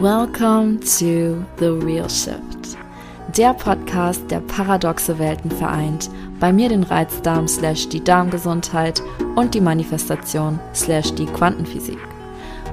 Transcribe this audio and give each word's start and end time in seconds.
Welcome 0.00 0.80
to 0.98 1.44
The 1.58 1.68
Real 1.84 2.08
Shift. 2.08 2.78
Der 3.36 3.52
Podcast, 3.52 4.22
der 4.30 4.40
paradoxe 4.40 5.18
Welten 5.18 5.50
vereint. 5.50 6.08
Bei 6.40 6.54
mir 6.54 6.70
den 6.70 6.84
Reizdarm 6.84 7.46
slash 7.46 7.86
die 7.90 8.02
Darmgesundheit 8.02 9.02
und 9.36 9.52
die 9.52 9.60
Manifestation 9.60 10.58
slash 10.74 11.12
die 11.16 11.26
Quantenphysik. 11.26 11.98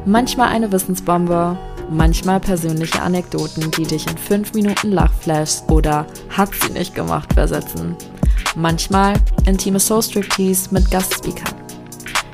Manchmal 0.06 0.48
eine 0.48 0.72
Wissensbombe, 0.72 1.58
manchmal 1.92 2.40
persönliche 2.40 3.02
Anekdoten, 3.02 3.72
die 3.72 3.84
dich 3.84 4.10
in 4.10 4.18
5 4.18 4.54
Minuten 4.54 4.94
Lachflash 4.94 5.64
oder 5.68 6.06
hat 6.30 6.52
sie 6.56 6.72
nicht 6.72 6.96
gemacht 6.96 7.34
versetzen. 7.34 7.98
Manchmal 8.56 9.16
intime 9.46 9.82
Soul 9.82 10.02
Striptease 10.02 10.70
mit 10.72 10.90
Gastspeakern. 10.90 11.56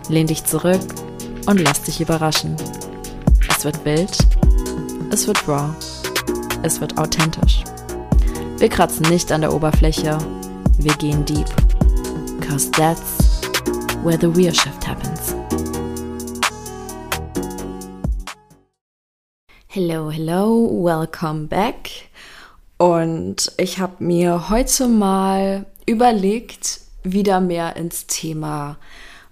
Lehn 0.10 0.28
dich 0.28 0.46
zurück 0.46 0.82
und 1.48 1.60
lass 1.62 1.82
dich 1.82 2.00
überraschen. 2.00 2.55
Es 3.50 3.66
wird 3.66 3.84
wild, 3.86 4.16
es 5.14 5.27
wird 5.27 5.48
raw, 5.48 5.70
es 6.64 6.82
wird 6.82 6.97
authentisch. 6.97 7.64
Wir 8.57 8.68
kratzen 8.68 9.07
nicht 9.10 9.32
an 9.32 9.42
der 9.42 9.54
Oberfläche, 9.54 10.18
wir 10.79 10.93
gehen 10.96 11.24
deep. 11.24 11.46
Cause 12.42 12.71
that's 12.71 13.42
where 14.04 14.18
the 14.18 14.25
real 14.25 14.51
shift 14.51 14.87
happens. 14.87 15.36
Hello, 19.68 20.10
hello, 20.10 20.68
welcome 20.84 21.45
back. 21.45 21.92
Und 22.79 23.51
ich 23.57 23.78
habe 23.78 24.04
mir 24.04 24.50
heute 24.50 24.87
mal 24.87 25.68
überlegt, 25.86 26.82
wieder 27.04 27.39
mehr 27.39 27.75
ins 27.75 28.07
Thema 28.07 28.78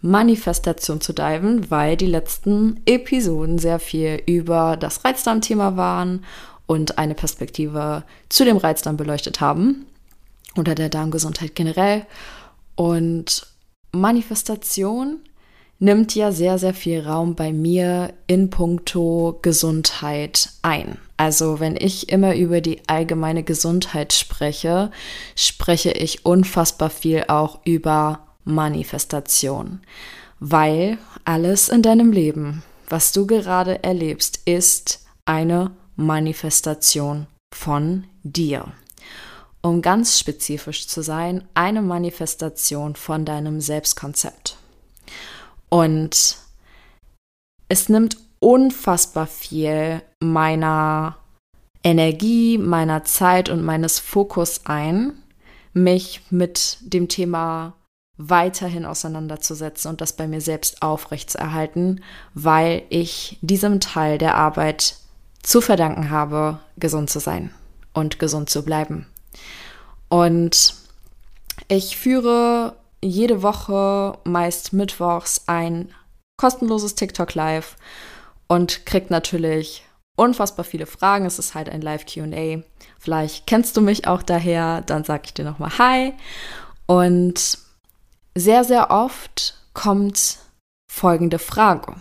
Manifestation 0.02 1.00
zu 1.00 1.14
diven, 1.14 1.70
weil 1.70 1.96
die 1.96 2.08
letzten 2.08 2.82
Episoden 2.86 3.60
sehr 3.60 3.80
viel 3.80 4.22
über 4.26 4.78
das 4.78 5.06
Reizdarm-Thema 5.06 5.78
waren 5.78 6.26
und 6.66 6.98
eine 6.98 7.16
Perspektive 7.16 8.04
zu 8.30 8.46
dem 8.46 8.58
Reizdarm 8.58 8.98
beleuchtet 8.98 9.42
haben 9.42 9.86
oder 10.58 10.74
der 10.74 10.90
Darmgesundheit 10.90 11.56
generell. 11.56 12.06
Und 12.76 13.48
Manifestation 13.92 15.20
nimmt 15.80 16.16
ja 16.16 16.32
sehr, 16.32 16.58
sehr 16.58 16.74
viel 16.74 17.02
Raum 17.02 17.36
bei 17.36 17.52
mir 17.52 18.14
in 18.28 18.50
puncto 18.50 19.40
Gesundheit 19.42 20.50
ein. 20.62 20.98
Also 21.18 21.60
wenn 21.60 21.76
ich 21.76 22.10
immer 22.10 22.36
über 22.36 22.62
die 22.62 22.82
allgemeine 22.88 23.44
Gesundheit 23.44 24.14
spreche, 24.14 24.92
spreche 25.36 25.92
ich 25.92 26.26
unfassbar 26.26 26.90
viel 26.90 27.26
auch 27.28 27.60
über 27.66 28.28
Manifestation, 28.44 29.82
weil 30.40 30.98
alles 31.26 31.70
in 31.70 31.82
deinem 31.82 32.12
Leben, 32.12 32.64
was 32.90 33.12
du 33.12 33.28
gerade 33.28 33.84
erlebst, 33.84 34.42
ist 34.46 35.06
eine 35.26 35.72
Manifestation 35.96 37.28
von 37.54 38.06
dir. 38.24 38.72
Um 39.62 39.82
ganz 39.82 40.20
spezifisch 40.20 40.88
zu 40.88 41.04
sein, 41.04 41.48
eine 41.54 41.82
Manifestation 41.82 42.96
von 42.96 43.26
deinem 43.26 43.62
Selbstkonzept. 43.62 44.58
Und 45.70 46.38
es 47.70 47.88
nimmt 47.88 48.18
unfassbar 48.40 49.28
viel 49.28 50.02
meiner 50.20 51.18
Energie, 51.84 52.58
meiner 52.58 53.04
Zeit 53.04 53.50
und 53.50 53.64
meines 53.64 54.00
Fokus 54.00 54.66
ein, 54.66 55.14
mich 55.74 56.22
mit 56.30 56.78
dem 56.82 57.08
Thema 57.08 57.74
weiterhin 58.30 58.86
auseinanderzusetzen 58.86 59.90
und 59.90 60.02
das 60.02 60.14
bei 60.14 60.28
mir 60.28 60.42
selbst 60.42 60.82
aufrechtzuerhalten, 60.82 62.04
weil 62.34 62.84
ich 62.90 63.38
diesem 63.42 63.80
Teil 63.80 64.18
der 64.18 64.36
Arbeit 64.36 64.96
zu 65.42 65.62
verdanken 65.62 66.10
habe, 66.10 66.60
gesund 66.78 67.10
zu 67.10 67.20
sein 67.20 67.52
und 67.94 68.20
gesund 68.20 68.50
zu 68.50 68.64
bleiben. 68.64 69.08
Und 70.10 70.76
ich 71.68 71.98
führe 71.98 72.76
jede 73.02 73.42
Woche, 73.42 74.18
meist 74.24 74.74
mittwochs, 74.74 75.44
ein 75.48 75.90
kostenloses 76.38 76.96
TikTok 76.96 77.34
Live 77.34 77.76
und 78.48 78.86
kriegt 78.86 79.10
natürlich 79.10 79.84
unfassbar 80.16 80.66
viele 80.66 80.86
Fragen. 80.86 81.26
Es 81.26 81.40
ist 81.40 81.56
halt 81.56 81.70
ein 81.70 81.82
Live 81.82 82.06
QA. 82.06 82.62
Vielleicht 83.00 83.48
kennst 83.48 83.78
du 83.78 83.82
mich 83.82 84.08
auch 84.08 84.22
daher, 84.22 84.82
dann 84.82 85.04
sage 85.04 85.24
ich 85.26 85.34
dir 85.34 85.46
nochmal 85.46 85.78
Hi. 85.78 86.14
Und 86.86 87.58
sehr, 88.36 88.64
sehr 88.64 88.92
oft 88.92 89.58
kommt 89.74 90.40
folgende 90.92 91.40
Frage. 91.40 91.96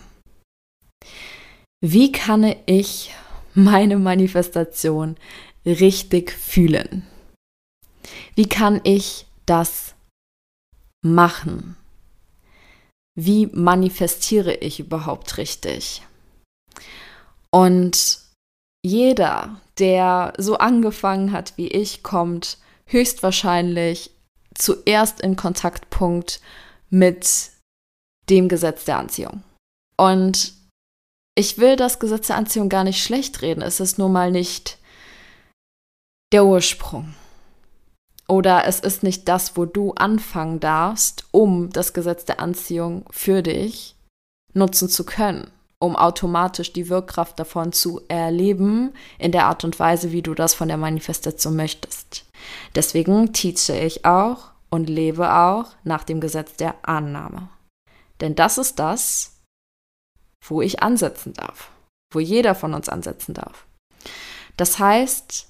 Wie 1.83 2.11
kann 2.11 2.55
ich 2.65 3.13
meine 3.53 3.97
Manifestation 3.97 5.17
richtig 5.65 6.31
fühlen? 6.31 7.07
Wie 8.35 8.47
kann 8.47 8.81
ich 8.83 9.25
das 9.45 9.95
machen? 11.03 11.75
Wie 13.15 13.47
manifestiere 13.47 14.55
ich 14.55 14.79
überhaupt 14.79 15.37
richtig? 15.37 16.01
Und 17.51 18.19
jeder, 18.83 19.59
der 19.77 20.33
so 20.37 20.57
angefangen 20.57 21.31
hat 21.31 21.57
wie 21.57 21.67
ich, 21.67 22.03
kommt 22.03 22.57
höchstwahrscheinlich 22.85 24.11
zuerst 24.55 25.21
in 25.21 25.35
Kontaktpunkt 25.35 26.41
mit 26.89 27.51
dem 28.29 28.49
Gesetz 28.49 28.85
der 28.85 28.97
Anziehung. 28.97 29.43
Und 29.97 30.53
ich 31.35 31.57
will 31.57 31.75
das 31.75 31.99
Gesetz 31.99 32.27
der 32.27 32.37
Anziehung 32.37 32.69
gar 32.69 32.83
nicht 32.83 33.03
schlecht 33.03 33.41
reden. 33.41 33.61
Es 33.61 33.79
ist 33.79 33.97
nun 33.97 34.11
mal 34.11 34.31
nicht 34.31 34.77
der 36.31 36.45
Ursprung. 36.45 37.13
Oder 38.27 38.65
es 38.65 38.79
ist 38.79 39.03
nicht 39.03 39.27
das, 39.27 39.57
wo 39.57 39.65
du 39.65 39.93
anfangen 39.93 40.59
darfst, 40.59 41.25
um 41.31 41.69
das 41.71 41.93
Gesetz 41.93 42.23
der 42.25 42.39
Anziehung 42.39 43.05
für 43.11 43.41
dich 43.41 43.95
nutzen 44.53 44.87
zu 44.87 45.05
können, 45.05 45.51
um 45.79 45.95
automatisch 45.95 46.71
die 46.71 46.87
Wirkkraft 46.87 47.37
davon 47.39 47.73
zu 47.73 48.01
erleben, 48.07 48.93
in 49.17 49.31
der 49.31 49.47
Art 49.47 49.63
und 49.63 49.77
Weise, 49.79 50.11
wie 50.11 50.21
du 50.21 50.33
das 50.33 50.53
von 50.53 50.69
der 50.69 50.77
Manifestation 50.77 51.55
möchtest. 51.55 52.25
Deswegen 52.75 53.33
teache 53.33 53.77
ich 53.77 54.05
auch 54.05 54.51
und 54.69 54.89
lebe 54.89 55.33
auch 55.33 55.65
nach 55.83 56.03
dem 56.03 56.21
Gesetz 56.21 56.55
der 56.55 56.75
Annahme. 56.83 57.49
Denn 58.21 58.35
das 58.35 58.57
ist 58.57 58.79
das, 58.79 59.41
wo 60.45 60.61
ich 60.61 60.81
ansetzen 60.81 61.33
darf, 61.33 61.69
wo 62.13 62.19
jeder 62.19 62.55
von 62.55 62.73
uns 62.73 62.89
ansetzen 62.89 63.33
darf. 63.33 63.65
Das 64.57 64.79
heißt, 64.79 65.47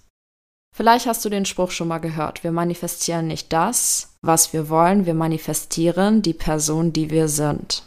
vielleicht 0.75 1.06
hast 1.06 1.24
du 1.24 1.30
den 1.30 1.46
Spruch 1.46 1.72
schon 1.72 1.88
mal 1.88 2.00
gehört, 2.00 2.44
wir 2.44 2.51
manifestieren 2.51 3.28
nicht 3.28 3.51
das, 3.53 4.16
was 4.22 4.53
wir 4.53 4.69
wollen, 4.69 5.06
wir 5.06 5.13
manifestieren 5.13 6.22
die 6.22 6.34
Person, 6.34 6.94
die 6.94 7.09
wir 7.09 7.28
sind. 7.28 7.84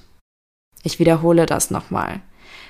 Ich 0.82 0.98
wiederhole 0.98 1.46
das 1.46 1.70
nochmal. 1.70 2.20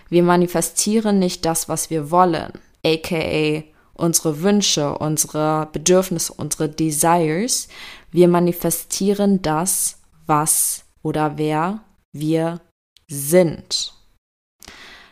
Wir 0.09 0.23
manifestieren 0.23 1.19
nicht 1.19 1.45
das, 1.45 1.69
was 1.69 1.91
wir 1.91 2.11
wollen, 2.11 2.53
aka 2.85 3.65
unsere 3.95 4.43
Wünsche, 4.43 4.99
unsere 4.99 5.69
Bedürfnisse, 5.73 6.33
unsere 6.35 6.69
Desires. 6.69 7.69
Wir 8.11 8.29
manifestieren 8.29 9.43
das, 9.43 9.99
was 10.27 10.85
oder 11.03 11.39
wer 11.39 11.85
wir 12.13 12.61
sind. 13.09 13.95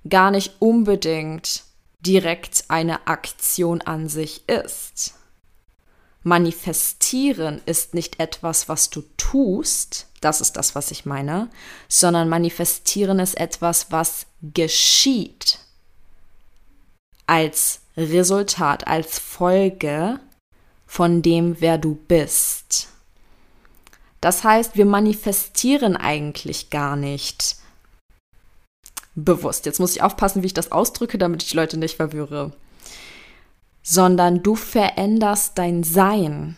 gar 0.07 0.31
nicht 0.31 0.55
unbedingt 0.59 1.63
direkt 2.01 2.65
eine 2.67 3.07
Aktion 3.07 3.81
an 3.81 4.09
sich 4.09 4.47
ist. 4.49 5.15
Manifestieren 6.23 7.61
ist 7.65 7.93
nicht 7.93 8.19
etwas, 8.19 8.69
was 8.69 8.89
du 8.89 9.03
tust, 9.17 10.07
das 10.21 10.39
ist 10.39 10.53
das, 10.53 10.73
was 10.73 10.89
ich 10.91 11.05
meine, 11.05 11.49
sondern 11.89 12.29
manifestieren 12.29 13.19
ist 13.19 13.37
etwas, 13.37 13.91
was 13.91 14.25
geschieht 14.41 15.59
als 17.27 17.81
Resultat, 17.97 18.87
als 18.87 19.19
Folge 19.19 20.19
von 20.87 21.21
dem, 21.21 21.59
wer 21.59 21.77
du 21.77 21.95
bist. 21.95 22.87
Das 24.21 24.45
heißt, 24.45 24.77
wir 24.77 24.85
manifestieren 24.85 25.97
eigentlich 25.97 26.69
gar 26.69 26.95
nicht 26.95 27.57
bewusst. 29.15 29.65
Jetzt 29.65 29.79
muss 29.79 29.95
ich 29.95 30.01
aufpassen, 30.01 30.41
wie 30.41 30.47
ich 30.47 30.53
das 30.53 30.71
ausdrücke, 30.71 31.17
damit 31.17 31.43
ich 31.43 31.49
die 31.49 31.57
Leute 31.57 31.77
nicht 31.77 31.97
verwirre. 31.97 32.53
Sondern 33.83 34.41
du 34.41 34.55
veränderst 34.55 35.57
dein 35.57 35.83
Sein. 35.83 36.55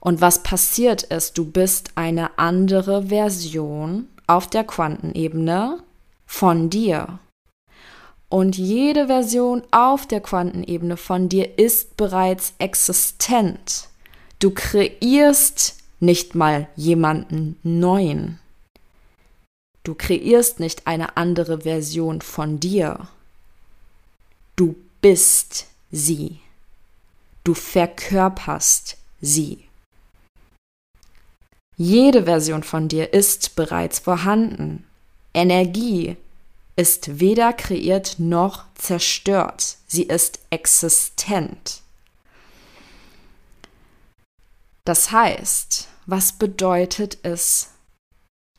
Und 0.00 0.20
was 0.20 0.42
passiert 0.42 1.02
ist, 1.02 1.36
du 1.36 1.44
bist 1.44 1.92
eine 1.96 2.38
andere 2.38 3.06
Version 3.08 4.08
auf 4.26 4.48
der 4.48 4.64
Quantenebene 4.64 5.82
von 6.26 6.70
dir. 6.70 7.18
Und 8.28 8.56
jede 8.56 9.06
Version 9.06 9.62
auf 9.70 10.06
der 10.06 10.20
Quantenebene 10.20 10.96
von 10.96 11.28
dir 11.28 11.58
ist 11.58 11.96
bereits 11.96 12.54
existent. 12.58 13.88
Du 14.40 14.50
kreierst 14.50 15.76
nicht 16.00 16.34
mal 16.34 16.68
jemanden 16.76 17.58
neuen. 17.62 18.40
Du 19.84 19.94
kreierst 19.94 20.60
nicht 20.60 20.86
eine 20.86 21.16
andere 21.16 21.60
Version 21.60 22.20
von 22.22 22.58
dir. 22.58 23.08
Du 24.56 24.74
bist 25.00 25.66
sie. 25.94 26.40
Du 27.44 27.54
verkörperst 27.54 28.96
sie. 29.20 29.68
Jede 31.76 32.24
Version 32.24 32.62
von 32.62 32.88
dir 32.88 33.12
ist 33.12 33.56
bereits 33.56 33.98
vorhanden. 34.00 34.84
Energie, 35.32 36.16
ist 36.76 37.20
weder 37.20 37.52
kreiert 37.52 38.16
noch 38.18 38.64
zerstört. 38.74 39.76
Sie 39.86 40.04
ist 40.04 40.40
existent. 40.50 41.82
Das 44.84 45.12
heißt, 45.12 45.88
was 46.06 46.32
bedeutet 46.32 47.18
es 47.22 47.70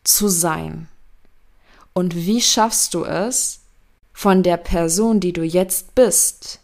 zu 0.05 0.29
sein? 0.29 0.87
Und 1.93 2.15
wie 2.15 2.41
schaffst 2.41 2.93
du 2.93 3.03
es, 3.03 3.59
von 4.13 4.43
der 4.43 4.55
Person, 4.55 5.19
die 5.19 5.33
du 5.33 5.43
jetzt 5.43 5.93
bist, 5.93 6.61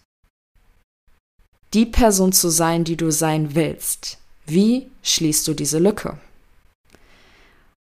die 1.73 1.85
Person 1.85 2.33
zu 2.33 2.49
sein, 2.49 2.83
die 2.83 2.97
du 2.97 3.11
sein 3.11 3.55
willst? 3.55 4.17
Wie 4.45 4.89
schließt 5.03 5.47
du 5.47 5.53
diese 5.53 5.79
Lücke? 5.79 6.17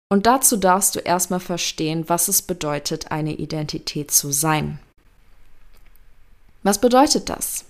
Und 0.09 0.27
dazu 0.27 0.57
darfst 0.57 0.95
du 0.95 1.01
erstmal 1.01 1.41
verstehen, 1.41 2.09
was 2.09 2.29
es 2.29 2.43
bedeutet, 2.43 3.11
eine 3.11 3.35
Identität 3.35 4.11
zu 4.11 4.31
sein. 4.31 4.79
Was 6.63 6.81
bedeutet 6.81 7.29
das? 7.29 7.65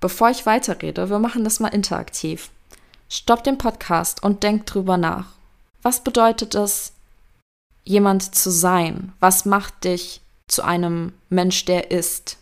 Bevor 0.00 0.30
ich 0.30 0.46
weiterrede, 0.46 1.08
wir 1.08 1.18
machen 1.18 1.44
das 1.44 1.60
mal 1.60 1.68
interaktiv. 1.68 2.50
Stopp 3.08 3.42
den 3.42 3.58
Podcast 3.58 4.22
und 4.22 4.42
denk 4.42 4.66
drüber 4.66 4.96
nach. 4.96 5.26
Was 5.82 6.04
bedeutet 6.04 6.54
es, 6.54 6.92
jemand 7.84 8.34
zu 8.34 8.50
sein? 8.50 9.12
Was 9.18 9.44
macht 9.44 9.84
dich 9.84 10.20
zu 10.46 10.62
einem 10.62 11.12
Mensch, 11.30 11.64
der 11.64 11.90
ist? 11.90 12.36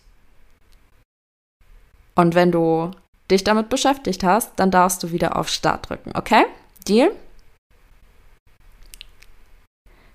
Und 2.18 2.34
wenn 2.34 2.50
du 2.50 2.90
dich 3.30 3.44
damit 3.44 3.68
beschäftigt 3.68 4.24
hast, 4.24 4.50
dann 4.56 4.72
darfst 4.72 5.04
du 5.04 5.12
wieder 5.12 5.36
auf 5.36 5.48
Start 5.48 5.88
drücken, 5.88 6.10
okay? 6.16 6.46
Deal? 6.88 7.12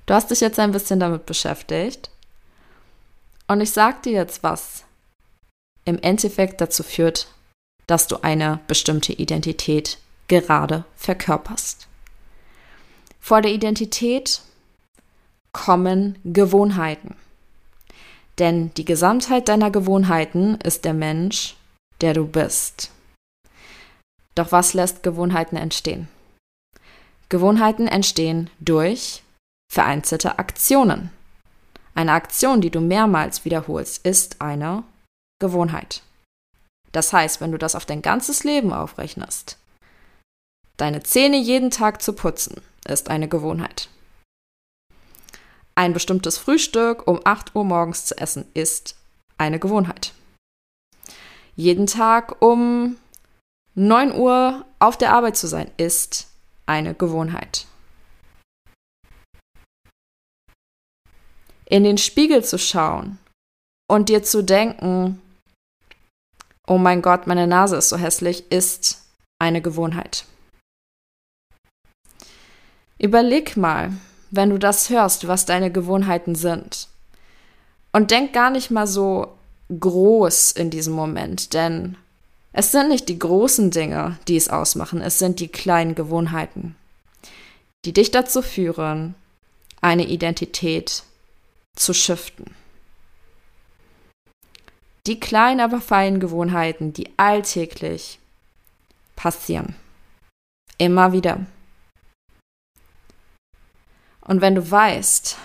Du 0.06 0.14
hast 0.14 0.30
dich 0.30 0.42
jetzt 0.42 0.60
ein 0.60 0.74
bisschen 0.74 1.00
damit 1.00 1.26
beschäftigt. 1.26 2.10
Und 3.48 3.62
ich 3.62 3.72
sage 3.72 4.00
dir 4.04 4.12
jetzt, 4.12 4.44
was 4.44 4.84
im 5.86 5.98
Endeffekt 5.98 6.60
dazu 6.60 6.84
führt, 6.84 7.30
dass 7.88 8.08
du 8.08 8.22
eine 8.22 8.60
bestimmte 8.68 9.14
Identität 9.14 9.98
gerade 10.28 10.84
verkörperst. 10.98 11.88
Vor 13.22 13.42
der 13.42 13.54
Identität 13.54 14.42
kommen 15.54 16.20
Gewohnheiten. 16.26 17.16
Denn 18.40 18.74
die 18.74 18.84
Gesamtheit 18.84 19.48
deiner 19.48 19.72
Gewohnheiten 19.72 20.56
ist 20.56 20.84
der 20.84 20.94
Mensch, 20.94 21.56
der 22.04 22.14
du 22.14 22.28
bist. 22.28 22.92
Doch 24.36 24.52
was 24.52 24.74
lässt 24.74 25.04
Gewohnheiten 25.04 25.56
entstehen? 25.56 26.10
Gewohnheiten 27.30 27.88
entstehen 27.88 28.50
durch 28.60 29.24
vereinzelte 29.72 30.38
Aktionen. 30.38 31.12
Eine 31.96 32.12
Aktion, 32.12 32.60
die 32.60 32.72
du 32.72 32.82
mehrmals 32.82 33.46
wiederholst, 33.46 34.06
ist 34.06 34.42
eine 34.42 34.84
Gewohnheit. 35.40 36.04
Das 36.92 37.14
heißt, 37.14 37.40
wenn 37.40 37.54
du 37.54 37.58
das 37.58 37.74
auf 37.74 37.86
dein 37.86 38.02
ganzes 38.02 38.44
Leben 38.44 38.74
aufrechnest, 38.74 39.58
deine 40.76 41.04
Zähne 41.04 41.38
jeden 41.38 41.72
Tag 41.72 42.02
zu 42.02 42.14
putzen, 42.14 42.62
ist 42.86 43.10
eine 43.10 43.30
Gewohnheit. 43.30 43.88
Ein 45.76 45.94
bestimmtes 45.94 46.38
Frühstück 46.38 47.08
um 47.08 47.22
8 47.24 47.56
Uhr 47.56 47.64
morgens 47.64 48.06
zu 48.06 48.18
essen 48.18 48.46
ist 48.54 48.98
eine 49.38 49.58
Gewohnheit. 49.58 50.14
Jeden 51.56 51.88
Tag 51.88 52.42
um 52.42 52.98
9 53.76 54.14
Uhr 54.14 54.66
auf 54.80 54.98
der 54.98 55.14
Arbeit 55.14 55.38
zu 55.38 55.48
sein 55.48 55.70
ist 55.78 56.28
eine 56.66 56.94
Gewohnheit. 56.94 57.68
in 61.74 61.84
den 61.84 61.98
Spiegel 61.98 62.44
zu 62.44 62.60
schauen 62.60 63.18
und 63.90 64.10
dir 64.10 64.22
zu 64.22 64.44
denken, 64.44 65.20
oh 66.68 66.78
mein 66.78 67.02
Gott, 67.02 67.26
meine 67.26 67.48
Nase 67.48 67.78
ist 67.78 67.90
so 67.90 67.98
hässlich, 67.98 68.52
ist 68.52 69.02
eine 69.40 69.60
Gewohnheit. 69.60 70.26
Überleg 73.00 73.58
mal, 73.58 73.92
wenn 74.30 74.52
du 74.52 74.60
das 74.60 74.92
hörst, 74.92 75.28
was 75.28 75.48
deine 75.48 75.72
Gewohnheiten 75.72 76.36
sind. 76.36 76.90
Und 77.92 78.12
denk 78.12 78.34
gar 78.34 78.52
nicht 78.52 78.70
mal 78.70 78.86
so 78.86 79.36
groß 79.80 80.54
in 80.54 80.70
diesem 80.70 80.94
Moment, 80.94 81.54
denn 81.54 81.98
es 82.52 82.72
sind 82.72 82.90
nicht 82.90 83.10
die 83.10 83.20
großen 83.20 83.72
Dinge, 83.72 84.18
die 84.28 84.38
es 84.38 84.50
ausmachen, 84.50 85.02
es 85.02 85.20
sind 85.20 85.40
die 85.40 85.48
kleinen 85.48 85.96
Gewohnheiten, 85.96 86.76
die 87.86 87.94
dich 87.94 88.12
dazu 88.12 88.42
führen, 88.42 89.16
eine 89.82 90.08
Identität 90.08 91.04
zu 91.76 91.94
shiften. 91.94 92.56
Die 95.08 95.20
kleinen, 95.20 95.60
aber 95.60 95.82
feinen 95.82 96.20
Gewohnheiten, 96.20 96.94
die 96.94 97.10
alltäglich 97.18 98.20
passieren. 99.16 99.76
Immer 100.78 101.12
wieder. 101.12 101.46
Und 104.22 104.40
wenn 104.40 104.56
du 104.56 104.72
weißt, 104.72 105.38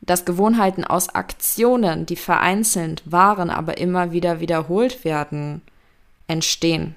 dass 0.00 0.24
Gewohnheiten 0.24 0.84
aus 0.84 1.08
Aktionen, 1.08 2.06
die 2.06 2.16
vereinzelt 2.16 3.02
waren, 3.04 3.50
aber 3.50 3.78
immer 3.78 4.12
wieder 4.12 4.40
wiederholt 4.40 5.04
werden, 5.04 5.62
entstehen, 6.28 6.94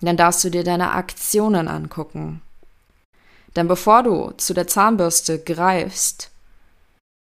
dann 0.00 0.16
darfst 0.16 0.44
du 0.44 0.50
dir 0.50 0.64
deine 0.64 0.92
Aktionen 0.92 1.68
angucken. 1.68 2.42
Denn 3.56 3.68
bevor 3.68 4.02
du 4.02 4.30
zu 4.36 4.54
der 4.54 4.66
Zahnbürste 4.66 5.38
greifst, 5.38 6.30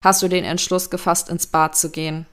hast 0.04 0.22
du 0.22 0.28
den 0.28 0.44
Entschluss 0.44 0.90
gefasst, 0.90 1.28
ins 1.28 1.46
Bad 1.46 1.76
zu 1.76 1.90
gehen, 1.90 2.26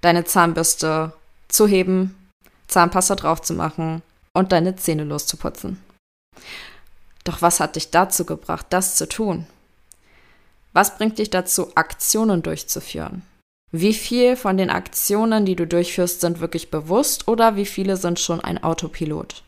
deine 0.00 0.24
Zahnbürste 0.24 1.12
zu 1.48 1.66
heben, 1.66 2.14
Zahnpasta 2.68 3.16
drauf 3.16 3.42
zu 3.42 3.54
machen 3.54 4.02
und 4.32 4.52
deine 4.52 4.76
Zähne 4.76 5.04
loszuputzen. 5.04 5.82
Doch 7.24 7.42
was 7.42 7.60
hat 7.60 7.76
dich 7.76 7.90
dazu 7.90 8.24
gebracht, 8.24 8.66
das 8.70 8.96
zu 8.96 9.08
tun? 9.08 9.46
Was 10.74 10.96
bringt 10.98 11.18
dich 11.18 11.30
dazu, 11.30 11.74
Aktionen 11.76 12.42
durchzuführen? 12.42 13.22
Wie 13.70 13.94
viel 13.94 14.36
von 14.36 14.56
den 14.56 14.70
Aktionen, 14.70 15.46
die 15.46 15.56
du 15.56 15.66
durchführst, 15.66 16.20
sind 16.20 16.40
wirklich 16.40 16.70
bewusst 16.70 17.28
oder 17.28 17.56
wie 17.56 17.64
viele 17.64 17.96
sind 17.96 18.18
schon 18.18 18.40
ein 18.40 18.62
Autopilot? 18.62 19.42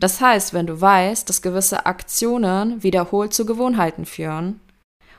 Das 0.00 0.20
heißt, 0.20 0.54
wenn 0.54 0.66
du 0.66 0.80
weißt, 0.80 1.28
dass 1.28 1.42
gewisse 1.42 1.86
Aktionen 1.86 2.82
wiederholt 2.82 3.34
zu 3.34 3.46
Gewohnheiten 3.46 4.06
führen, 4.06 4.60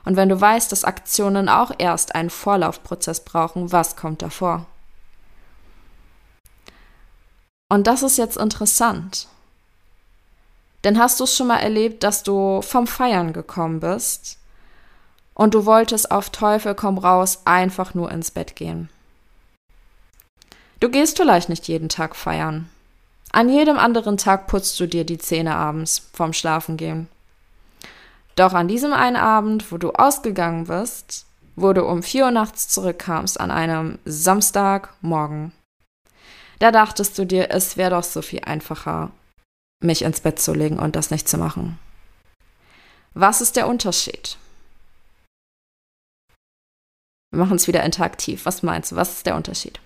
und 0.04 0.16
wenn 0.16 0.28
du 0.28 0.38
weißt, 0.38 0.70
dass 0.70 0.84
Aktionen 0.84 1.48
auch 1.48 1.72
erst 1.78 2.14
einen 2.14 2.28
Vorlaufprozess 2.28 3.24
brauchen, 3.24 3.72
was 3.72 3.96
kommt 3.96 4.20
davor? 4.20 4.66
Und 7.70 7.86
das 7.86 8.02
ist 8.02 8.18
jetzt 8.18 8.36
interessant. 8.36 9.28
Denn 10.82 10.98
hast 10.98 11.20
du 11.20 11.24
es 11.24 11.34
schon 11.34 11.46
mal 11.46 11.60
erlebt, 11.60 12.02
dass 12.02 12.22
du 12.22 12.60
vom 12.60 12.86
Feiern 12.86 13.32
gekommen 13.32 13.80
bist 13.80 14.38
und 15.34 15.54
du 15.54 15.66
wolltest 15.66 16.10
auf 16.10 16.30
Teufel 16.30 16.74
komm 16.74 16.98
raus 16.98 17.42
einfach 17.44 17.94
nur 17.94 18.10
ins 18.10 18.30
Bett 18.30 18.56
gehen? 18.56 18.88
Du 20.80 20.88
gehst 20.88 21.16
vielleicht 21.16 21.48
nicht 21.48 21.68
jeden 21.68 21.88
Tag 21.88 22.16
feiern. 22.16 22.68
An 23.32 23.48
jedem 23.48 23.78
anderen 23.78 24.16
Tag 24.16 24.46
putzt 24.46 24.78
du 24.78 24.86
dir 24.86 25.04
die 25.04 25.18
Zähne 25.18 25.56
abends 25.56 26.10
vorm 26.12 26.32
Schlafengehen. 26.32 27.08
Doch 28.36 28.52
an 28.52 28.68
diesem 28.68 28.92
einen 28.92 29.16
Abend, 29.16 29.70
wo 29.72 29.78
du 29.78 29.92
ausgegangen 29.92 30.66
bist, 30.66 31.26
wo 31.56 31.72
du 31.72 31.84
um 31.84 32.02
vier 32.02 32.24
Uhr 32.24 32.30
nachts 32.30 32.68
zurückkamst 32.68 33.40
an 33.40 33.50
einem 33.50 33.98
Samstagmorgen, 34.04 35.52
da 36.58 36.70
dachtest 36.70 37.18
du 37.18 37.26
dir, 37.26 37.50
es 37.50 37.76
wäre 37.76 37.90
doch 37.90 38.04
so 38.04 38.22
viel 38.22 38.40
einfacher, 38.44 39.10
mich 39.80 40.02
ins 40.02 40.20
Bett 40.20 40.38
zu 40.38 40.54
legen 40.54 40.78
und 40.78 40.96
das 40.96 41.10
nicht 41.10 41.28
zu 41.28 41.36
machen. 41.36 41.78
Was 43.14 43.40
ist 43.40 43.56
der 43.56 43.68
Unterschied? 43.68 44.36
Wir 47.34 47.42
machen 47.42 47.56
es 47.56 47.66
wieder 47.66 47.82
interaktiv. 47.82 48.46
Was 48.46 48.62
meinst 48.62 48.92
du? 48.92 48.96
Was 48.96 49.14
ist 49.14 49.26
der 49.26 49.34
Unterschied? 49.34 49.80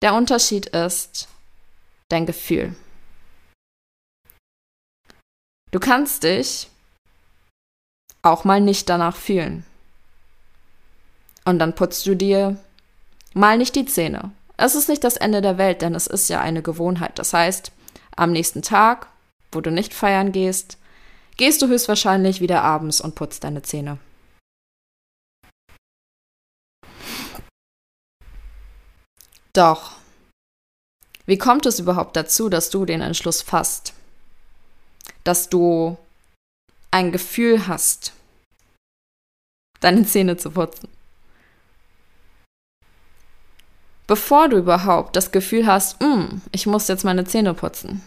Der 0.00 0.14
Unterschied 0.14 0.66
ist 0.66 1.28
dein 2.08 2.24
Gefühl. 2.24 2.74
Du 5.72 5.78
kannst 5.78 6.22
dich 6.22 6.70
auch 8.22 8.44
mal 8.44 8.62
nicht 8.62 8.88
danach 8.88 9.16
fühlen. 9.16 9.66
Und 11.44 11.58
dann 11.58 11.74
putzt 11.74 12.06
du 12.06 12.14
dir 12.14 12.56
mal 13.34 13.58
nicht 13.58 13.74
die 13.74 13.84
Zähne. 13.84 14.32
Es 14.56 14.74
ist 14.74 14.88
nicht 14.88 15.04
das 15.04 15.18
Ende 15.18 15.42
der 15.42 15.58
Welt, 15.58 15.82
denn 15.82 15.94
es 15.94 16.06
ist 16.06 16.30
ja 16.30 16.40
eine 16.40 16.62
Gewohnheit. 16.62 17.18
Das 17.18 17.34
heißt, 17.34 17.72
am 18.16 18.32
nächsten 18.32 18.62
Tag, 18.62 19.08
wo 19.52 19.60
du 19.60 19.70
nicht 19.70 19.92
feiern 19.92 20.32
gehst, 20.32 20.78
gehst 21.36 21.62
du 21.62 21.68
höchstwahrscheinlich 21.68 22.40
wieder 22.40 22.62
abends 22.62 23.00
und 23.00 23.14
putzt 23.14 23.44
deine 23.44 23.62
Zähne. 23.62 23.98
Doch, 29.52 29.92
wie 31.24 31.38
kommt 31.38 31.66
es 31.66 31.78
überhaupt 31.78 32.16
dazu, 32.16 32.48
dass 32.48 32.70
du 32.70 32.84
den 32.84 33.00
Entschluss 33.00 33.42
fasst? 33.42 33.94
dass 35.26 35.48
du 35.48 35.96
ein 36.90 37.12
Gefühl 37.12 37.66
hast, 37.66 38.12
deine 39.80 40.06
Zähne 40.06 40.36
zu 40.36 40.52
putzen. 40.52 40.88
Bevor 44.06 44.48
du 44.48 44.58
überhaupt 44.58 45.16
das 45.16 45.32
Gefühl 45.32 45.66
hast, 45.66 46.00
mm, 46.00 46.42
ich 46.52 46.66
muss 46.66 46.86
jetzt 46.86 47.04
meine 47.04 47.24
Zähne 47.24 47.54
putzen. 47.54 48.02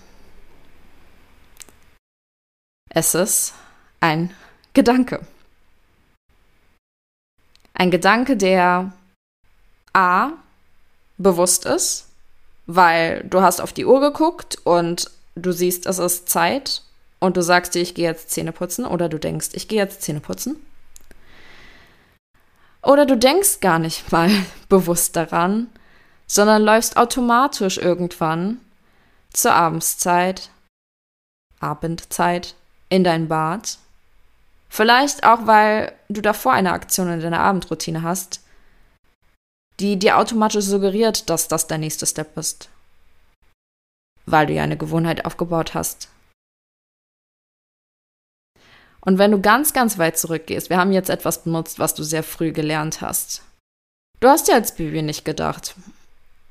Es 2.90 3.14
ist 3.14 3.54
ein 4.00 4.34
Gedanke. 4.74 5.26
Ein 7.74 7.92
Gedanke, 7.92 8.36
der 8.36 8.92
A 9.94 10.32
bewusst 11.18 11.66
ist, 11.66 12.08
weil 12.66 13.24
du 13.24 13.42
hast 13.42 13.62
auf 13.62 13.74
die 13.74 13.86
Uhr 13.86 14.02
geguckt 14.02 14.58
und 14.64 15.12
du 15.36 15.52
siehst, 15.52 15.86
es 15.86 16.00
ist 16.00 16.30
Zeit 16.30 16.82
und 17.20 17.38
du 17.38 17.44
sagst 17.44 17.76
dir, 17.76 17.82
ich 17.82 17.94
gehe 17.94 18.10
jetzt 18.10 18.32
Zähne 18.32 18.52
putzen 18.52 18.86
oder 18.86 19.08
du 19.08 19.20
denkst, 19.20 19.50
ich 19.54 19.68
gehe 19.68 19.80
jetzt 19.80 20.02
Zähne 20.02 20.20
putzen. 20.20 20.56
Oder 22.82 23.06
du 23.06 23.18
denkst 23.18 23.60
gar 23.60 23.78
nicht 23.78 24.12
mal 24.12 24.30
bewusst 24.70 25.16
daran, 25.16 25.68
sondern 26.26 26.64
läufst 26.64 26.98
automatisch 26.98 27.78
irgendwann 27.78 28.60
zur 29.32 29.54
Abendszeit, 29.54 30.50
Abendzeit 31.60 32.56
in 32.90 33.04
dein 33.04 33.28
Bad. 33.28 33.78
Vielleicht 34.70 35.24
auch, 35.24 35.48
weil 35.48 35.94
du 36.10 36.22
davor 36.22 36.54
eine 36.54 36.74
Aktion 36.74 37.12
in 37.12 37.22
deiner 37.22 37.40
Abendroutine 37.40 38.04
hast, 38.04 38.42
die 39.80 39.98
dir 39.98 40.18
automatisch 40.18 40.66
suggeriert, 40.66 41.30
dass 41.30 41.48
das 41.48 41.68
der 41.68 41.78
nächste 41.78 42.06
Step 42.06 42.38
ist. 42.38 42.70
Weil 44.26 44.48
du 44.48 44.54
ja 44.54 44.64
eine 44.64 44.78
Gewohnheit 44.78 45.26
aufgebaut 45.26 45.74
hast. 45.74 46.10
Und 49.02 49.18
wenn 49.18 49.32
du 49.32 49.42
ganz, 49.42 49.74
ganz 49.74 49.98
weit 49.98 50.18
zurückgehst, 50.18 50.70
wir 50.70 50.78
haben 50.78 50.92
jetzt 50.92 51.10
etwas 51.10 51.44
benutzt, 51.44 51.80
was 51.80 51.96
du 51.96 52.04
sehr 52.04 52.24
früh 52.24 52.52
gelernt 52.52 53.02
hast. 53.02 53.42
Du 54.20 54.28
hast 54.28 54.50
ja 54.50 54.56
als 54.56 54.76
Baby 54.76 55.02
nicht 55.02 55.24
gedacht, 55.24 55.76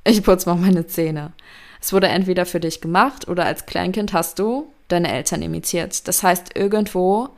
ich 0.04 0.22
putze 0.22 0.48
mal 0.48 0.56
meine 0.56 0.86
Zähne. 0.86 1.32
Es 1.80 1.92
wurde 1.92 2.08
entweder 2.08 2.46
für 2.46 2.60
dich 2.60 2.80
gemacht 2.80 3.28
oder 3.28 3.44
als 3.44 3.66
Kleinkind 3.66 4.14
hast 4.14 4.38
du 4.38 4.72
deine 4.88 5.12
Eltern 5.12 5.42
imitiert. 5.42 6.08
Das 6.08 6.22
heißt, 6.22 6.56
irgendwo 6.56 7.30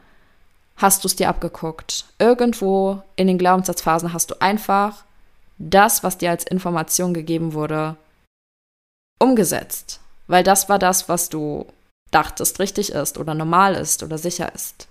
hast 0.76 1.04
du 1.04 1.08
es 1.08 1.16
dir 1.16 1.28
abgeguckt. 1.28 2.06
Irgendwo 2.18 3.02
in 3.16 3.26
den 3.26 3.38
Glaubenssatzphasen 3.38 4.12
hast 4.12 4.30
du 4.30 4.40
einfach 4.40 5.04
das, 5.58 6.02
was 6.02 6.18
dir 6.18 6.30
als 6.30 6.44
Information 6.44 7.12
gegeben 7.12 7.52
wurde, 7.52 7.96
umgesetzt. 9.18 10.00
Weil 10.26 10.42
das 10.42 10.68
war 10.68 10.78
das, 10.78 11.08
was 11.08 11.28
du 11.28 11.66
dachtest 12.10 12.58
richtig 12.58 12.92
ist 12.92 13.18
oder 13.18 13.34
normal 13.34 13.74
ist 13.74 14.02
oder 14.02 14.16
sicher 14.16 14.54
ist. 14.54 14.88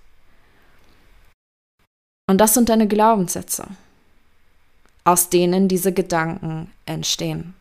Und 2.28 2.38
das 2.38 2.54
sind 2.54 2.68
deine 2.68 2.86
Glaubenssätze, 2.86 3.66
aus 5.04 5.30
denen 5.30 5.66
diese 5.66 5.92
Gedanken 5.92 6.70
entstehen. 6.86 7.54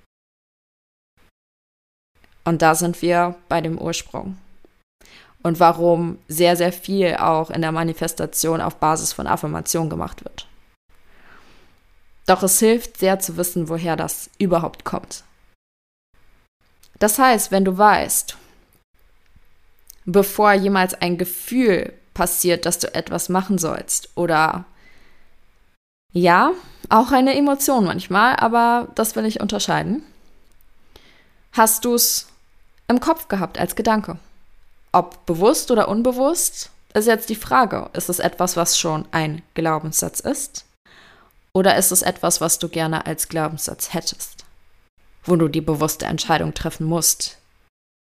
Und 2.46 2.62
da 2.62 2.76
sind 2.76 3.02
wir 3.02 3.36
bei 3.48 3.62
dem 3.62 3.80
Ursprung. 3.80 4.38
Und 5.42 5.60
warum 5.60 6.18
sehr, 6.28 6.56
sehr 6.56 6.74
viel 6.74 7.16
auch 7.16 7.50
in 7.50 7.62
der 7.62 7.72
Manifestation 7.72 8.62
auf 8.62 8.76
Basis 8.76 9.14
von 9.14 9.26
Affirmation 9.26 9.90
gemacht 9.90 10.24
wird. 10.24 10.48
Doch 12.26 12.44
es 12.44 12.60
hilft 12.60 12.98
sehr 12.98 13.20
zu 13.20 13.38
wissen, 13.38 13.70
woher 13.70 13.96
das 13.96 14.30
überhaupt 14.38 14.84
kommt. 14.84 15.24
Das 17.00 17.18
heißt, 17.18 17.52
wenn 17.52 17.66
du 17.66 17.78
weißt, 17.78 18.38
bevor 20.06 20.54
jemals 20.54 20.94
ein 20.94 21.18
Gefühl 21.18 21.94
passiert, 22.14 22.66
dass 22.66 22.80
du 22.80 22.94
etwas 22.94 23.30
machen 23.30 23.58
sollst. 23.58 24.10
Oder 24.16 24.66
ja, 26.12 26.52
auch 26.90 27.12
eine 27.12 27.36
Emotion 27.36 27.86
manchmal, 27.86 28.36
aber 28.36 28.90
das 28.96 29.16
will 29.16 29.26
ich 29.26 29.40
unterscheiden. 29.40 30.04
Hast 31.54 31.86
du 31.86 31.94
es 31.94 32.28
im 32.88 33.00
Kopf 33.00 33.28
gehabt 33.28 33.58
als 33.58 33.76
Gedanke? 33.76 34.18
Ob 34.92 35.26
bewusst 35.26 35.70
oder 35.72 35.88
unbewusst, 35.88 36.72
ist 36.94 37.08
jetzt 37.08 37.30
die 37.30 37.36
Frage. 37.36 37.90
Ist 37.94 38.10
es 38.10 38.20
etwas, 38.20 38.58
was 38.58 38.78
schon 38.80 39.08
ein 39.12 39.44
Glaubenssatz 39.54 40.20
ist? 40.20 40.66
Oder 41.54 41.78
ist 41.78 41.92
es 41.92 42.02
etwas, 42.02 42.42
was 42.42 42.60
du 42.60 42.70
gerne 42.70 43.06
als 43.06 43.28
Glaubenssatz 43.28 43.94
hättest? 43.94 44.46
Wo 45.24 45.36
du 45.36 45.48
die 45.48 45.62
bewusste 45.62 46.06
Entscheidung 46.06 46.54
treffen 46.54 46.86
musst, 46.86 47.38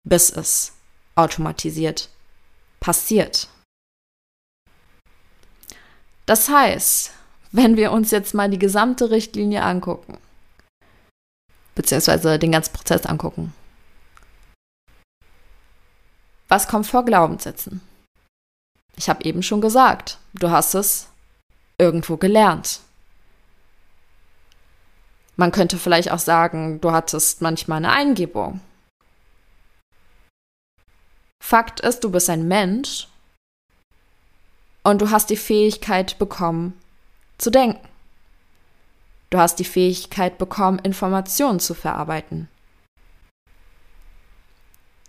bis 0.04 0.30
es 0.30 0.72
automatisiert 1.16 2.08
passiert. 2.80 3.48
Das 6.26 6.48
heißt, 6.48 7.12
wenn 7.52 7.76
wir 7.76 7.92
uns 7.92 8.10
jetzt 8.10 8.34
mal 8.34 8.48
die 8.48 8.58
gesamte 8.58 9.10
Richtlinie 9.10 9.62
angucken, 9.62 10.18
beziehungsweise 11.74 12.38
den 12.38 12.52
ganzen 12.52 12.72
Prozess 12.72 13.04
angucken, 13.04 13.52
was 16.50 16.66
kommt 16.66 16.86
vor 16.86 17.04
Glaubenssätzen? 17.04 17.80
Ich 18.96 19.08
habe 19.08 19.24
eben 19.24 19.42
schon 19.42 19.60
gesagt, 19.60 20.18
du 20.34 20.50
hast 20.50 20.74
es 20.74 21.08
irgendwo 21.78 22.16
gelernt. 22.16 22.80
Man 25.36 25.52
könnte 25.52 25.78
vielleicht 25.78 26.10
auch 26.10 26.18
sagen, 26.18 26.80
du 26.82 26.92
hattest 26.92 27.40
manchmal 27.40 27.78
eine 27.78 27.92
Eingebung. 27.92 28.60
Fakt 31.42 31.80
ist, 31.80 32.04
du 32.04 32.10
bist 32.10 32.28
ein 32.28 32.46
Mensch 32.46 33.08
und 34.82 35.00
du 35.00 35.10
hast 35.10 35.30
die 35.30 35.36
Fähigkeit 35.36 36.18
bekommen, 36.18 36.78
zu 37.38 37.50
denken. 37.50 37.88
Du 39.30 39.38
hast 39.38 39.60
die 39.60 39.64
Fähigkeit 39.64 40.36
bekommen, 40.36 40.80
Informationen 40.80 41.60
zu 41.60 41.74
verarbeiten. 41.74 42.48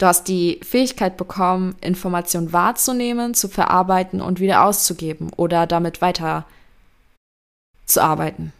Du 0.01 0.07
hast 0.07 0.23
die 0.23 0.59
Fähigkeit 0.63 1.15
bekommen, 1.15 1.75
Informationen 1.79 2.51
wahrzunehmen, 2.51 3.35
zu 3.35 3.47
verarbeiten 3.47 4.19
und 4.19 4.39
wieder 4.39 4.63
auszugeben 4.63 5.31
oder 5.37 5.67
damit 5.67 6.01
weiter 6.01 6.47
zu 7.85 8.01
arbeiten. 8.01 8.51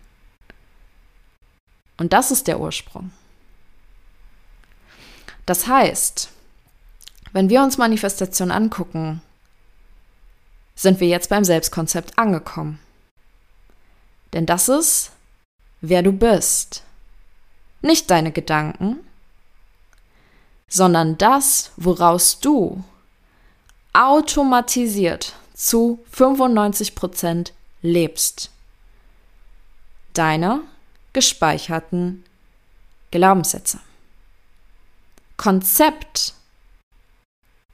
Und 1.97 2.13
das 2.13 2.29
ist 2.29 2.45
der 2.45 2.59
Ursprung. 2.59 3.11
Das 5.47 5.65
heißt, 5.65 6.29
wenn 7.31 7.49
wir 7.49 7.63
uns 7.63 7.79
Manifestation 7.79 8.51
angucken, 8.51 9.23
sind 10.75 10.99
wir 10.99 11.07
jetzt 11.07 11.29
beim 11.29 11.43
Selbstkonzept 11.43 12.19
angekommen. 12.19 12.77
Denn 14.33 14.45
das 14.45 14.69
ist, 14.69 15.11
wer 15.81 16.03
du 16.03 16.11
bist. 16.11 16.83
Nicht 17.81 18.11
deine 18.11 18.31
Gedanken, 18.31 18.99
sondern 20.71 21.17
das, 21.17 21.71
woraus 21.75 22.39
du 22.39 22.83
automatisiert 23.93 25.35
zu 25.53 25.99
95 26.11 26.95
Prozent 26.95 27.53
lebst. 27.81 28.49
Deine 30.13 30.61
gespeicherten 31.11 32.23
Glaubenssätze. 33.11 33.79
Konzept 35.35 36.33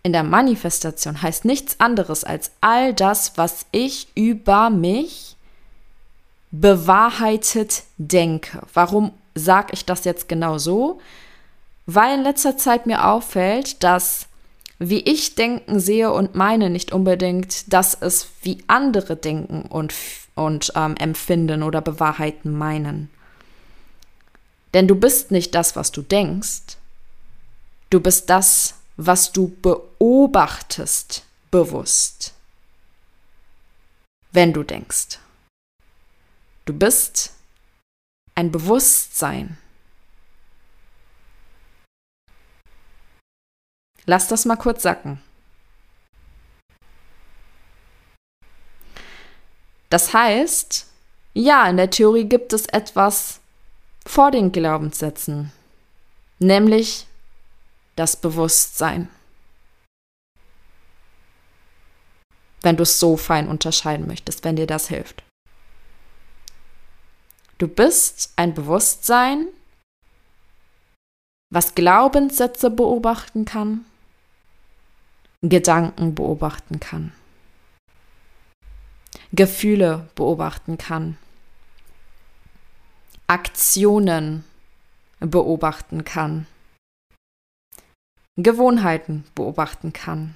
in 0.02 0.12
der 0.12 0.24
Manifestation 0.24 1.22
heißt 1.22 1.46
nichts 1.46 1.80
anderes 1.80 2.24
als 2.24 2.52
all 2.62 2.96
das, 2.96 3.38
was 3.38 3.68
ich 3.72 4.08
über 4.16 4.72
mich 4.72 5.36
bewahrheitet 6.50 7.84
denke. 7.98 8.62
Warum 8.74 9.14
sage 9.36 9.74
ich 9.74 9.86
das 9.86 10.04
jetzt 10.06 10.28
genau 10.28 10.58
so? 10.58 11.00
Weil 11.88 12.20
in 12.20 12.24
letzter 12.24 12.58
Zeit 12.58 12.86
mir 12.86 13.08
auffällt, 13.08 13.84
dass 13.84 14.28
wie 14.80 15.00
ich 15.00 15.34
denken, 15.34 15.80
sehe 15.80 16.12
und 16.12 16.36
meine 16.36 16.70
nicht 16.70 16.92
unbedingt, 16.92 17.74
dass 17.74 17.96
es 18.00 18.28
wie 18.44 18.64
andere 18.68 19.16
denken 19.16 19.64
und, 19.64 19.94
und 20.36 20.72
ähm, 20.76 20.96
empfinden 20.98 21.64
oder 21.64 21.82
bewahrheiten 21.82 22.56
meinen. 22.56 23.10
Denn 24.74 24.88
du 24.88 24.96
bist 24.96 25.32
nicht 25.32 25.56
das, 25.56 25.76
was 25.76 25.92
du 25.92 26.04
denkst. 26.04 26.78
Du 27.90 28.00
bist 28.00 28.30
das, 28.30 28.76
was 28.98 29.32
du 29.32 29.56
beobachtest 29.62 31.24
bewusst, 31.50 32.34
wenn 34.32 34.54
du 34.54 34.64
denkst. 34.64 35.20
Du 36.66 36.74
bist 36.74 37.32
ein 38.36 38.52
Bewusstsein. 38.52 39.58
Lass 44.08 44.30
das 44.30 44.46
mal 44.46 44.56
kurz 44.56 44.84
sacken. 44.84 45.22
Das 49.90 50.14
heißt, 50.14 50.88
ja, 51.34 51.70
in 51.70 51.78
der 51.78 51.90
Theorie 51.90 52.24
gibt 52.24 52.54
es 52.54 52.66
etwas 52.68 53.42
vor 54.06 54.32
den 54.32 54.52
Glaubenssätzen, 54.52 55.52
nämlich 56.40 57.06
das 57.98 58.16
Bewusstsein. 58.16 59.10
Wenn 62.62 62.78
du 62.78 62.84
es 62.84 63.00
so 63.00 63.18
fein 63.18 63.50
unterscheiden 63.50 64.08
möchtest, 64.08 64.44
wenn 64.46 64.56
dir 64.56 64.68
das 64.68 64.88
hilft. 64.88 65.24
Du 67.58 67.68
bist 67.68 68.32
ein 68.38 68.54
Bewusstsein, 68.54 69.48
was 71.50 71.76
Glaubenssätze 71.76 72.70
beobachten 72.70 73.46
kann, 73.46 73.86
Gedanken 75.42 76.16
beobachten 76.16 76.80
kann, 76.80 77.14
Gefühle 79.32 80.10
beobachten 80.16 80.78
kann, 80.78 81.18
Aktionen 83.28 84.44
beobachten 85.20 86.04
kann, 86.06 86.48
Gewohnheiten 88.38 89.26
beobachten 89.36 89.94
kann. 89.94 90.36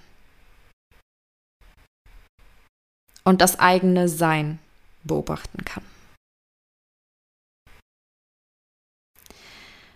Und 3.23 3.41
das 3.41 3.59
eigene 3.59 4.09
Sein 4.09 4.57
beobachten 5.03 5.63
kann. 5.63 5.85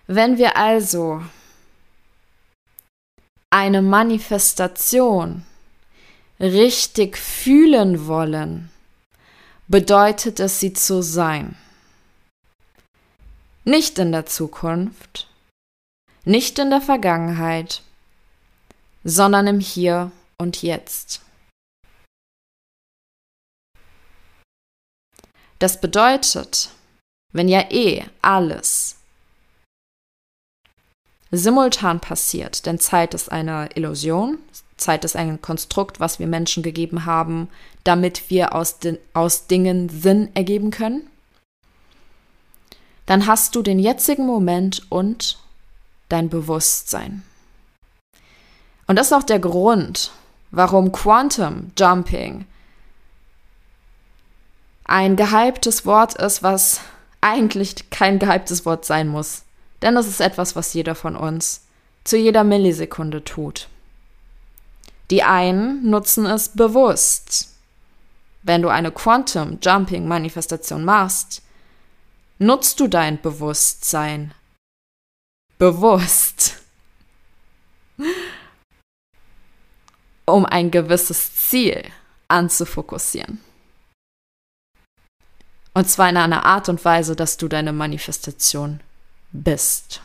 Wenn 0.07 0.37
wir 0.37 0.55
also 0.55 1.23
eine 3.49 3.81
Manifestation 3.81 5.45
richtig 6.39 7.17
fühlen 7.17 8.07
wollen, 8.07 8.69
bedeutet 9.67 10.39
es, 10.39 10.59
sie 10.59 10.73
zu 10.73 11.01
sein. 11.01 11.57
Nicht 13.63 13.97
in 13.97 14.11
der 14.11 14.25
Zukunft, 14.25 15.27
nicht 16.23 16.59
in 16.59 16.69
der 16.69 16.81
Vergangenheit, 16.81 17.81
sondern 19.03 19.47
im 19.47 19.59
Hier 19.59 20.11
und 20.37 20.61
Jetzt. 20.61 21.21
Das 25.59 25.79
bedeutet, 25.79 26.69
wenn 27.31 27.47
ja 27.47 27.71
eh 27.71 28.05
alles 28.21 28.94
simultan 31.37 31.99
passiert. 31.99 32.65
Denn 32.65 32.79
Zeit 32.79 33.13
ist 33.13 33.31
eine 33.31 33.69
Illusion. 33.75 34.37
Zeit 34.77 35.05
ist 35.05 35.15
ein 35.15 35.41
Konstrukt, 35.41 35.99
was 35.99 36.19
wir 36.19 36.27
Menschen 36.27 36.63
gegeben 36.63 37.05
haben, 37.05 37.49
damit 37.83 38.29
wir 38.29 38.53
aus, 38.53 38.79
den, 38.79 38.97
aus 39.13 39.47
Dingen 39.47 39.89
Sinn 39.89 40.29
ergeben 40.33 40.71
können. 40.71 41.07
Dann 43.05 43.27
hast 43.27 43.55
du 43.55 43.61
den 43.61 43.79
jetzigen 43.79 44.25
Moment 44.25 44.83
und 44.89 45.37
dein 46.09 46.29
Bewusstsein. 46.29 47.23
Und 48.87 48.97
das 48.97 49.07
ist 49.07 49.13
auch 49.13 49.23
der 49.23 49.39
Grund, 49.39 50.11
warum 50.51 50.91
Quantum 50.91 51.71
Jumping 51.77 52.45
ein 54.83 55.15
gehyptes 55.15 55.85
Wort 55.85 56.13
ist, 56.15 56.43
was 56.43 56.81
eigentlich 57.21 57.89
kein 57.89 58.19
gehyptes 58.19 58.65
Wort 58.65 58.85
sein 58.85 59.07
muss. 59.07 59.44
Denn 59.85 59.95
es 59.97 60.07
ist 60.07 60.19
etwas, 60.19 60.55
was 60.55 60.73
jeder 60.73 60.95
von 60.95 61.15
uns 61.15 61.61
zu 62.03 62.17
jeder 62.17 62.43
Millisekunde 62.43 63.23
tut. 63.23 63.69
Die 65.11 65.21
einen 65.21 65.87
nutzen 65.87 66.25
es 66.25 66.49
bewusst. 66.49 67.51
Wenn 68.41 68.63
du 68.63 68.69
eine 68.69 68.91
Quantum 68.91 69.59
Jumping 69.61 70.07
Manifestation 70.07 70.83
machst, 70.83 71.43
nutzt 72.39 72.79
du 72.79 72.87
dein 72.87 73.21
Bewusstsein 73.21 74.33
bewusst, 75.59 76.57
um 80.25 80.47
ein 80.47 80.71
gewisses 80.71 81.35
Ziel 81.35 81.83
anzufokussieren. 82.27 83.39
Und 85.75 85.87
zwar 85.87 86.09
in 86.09 86.17
einer 86.17 86.43
Art 86.43 86.69
und 86.69 86.83
Weise, 86.83 87.15
dass 87.15 87.37
du 87.37 87.47
deine 87.47 87.71
Manifestation 87.71 88.79
bist. 89.43 90.01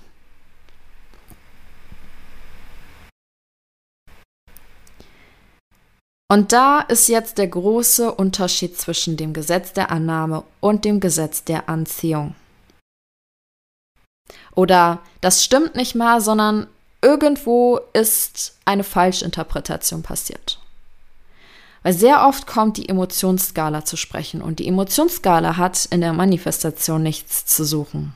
Und 6.30 6.52
da 6.52 6.80
ist 6.80 7.08
jetzt 7.08 7.38
der 7.38 7.48
große 7.48 8.12
Unterschied 8.14 8.78
zwischen 8.78 9.16
dem 9.16 9.32
Gesetz 9.32 9.72
der 9.72 9.90
Annahme 9.90 10.44
und 10.60 10.84
dem 10.84 11.00
Gesetz 11.00 11.42
der 11.42 11.68
Anziehung. 11.68 12.36
Oder 14.54 15.00
das 15.20 15.44
stimmt 15.44 15.74
nicht 15.74 15.96
mal, 15.96 16.20
sondern 16.20 16.68
irgendwo 17.02 17.80
ist 17.94 18.54
eine 18.64 18.84
Falschinterpretation 18.84 20.04
passiert. 20.04 20.60
Weil 21.82 21.94
sehr 21.94 22.24
oft 22.24 22.46
kommt 22.46 22.76
die 22.76 22.88
Emotionsskala 22.88 23.84
zu 23.84 23.96
sprechen 23.96 24.40
und 24.40 24.60
die 24.60 24.68
Emotionsskala 24.68 25.56
hat 25.56 25.86
in 25.86 26.00
der 26.00 26.12
Manifestation 26.12 27.02
nichts 27.02 27.46
zu 27.46 27.64
suchen. 27.64 28.14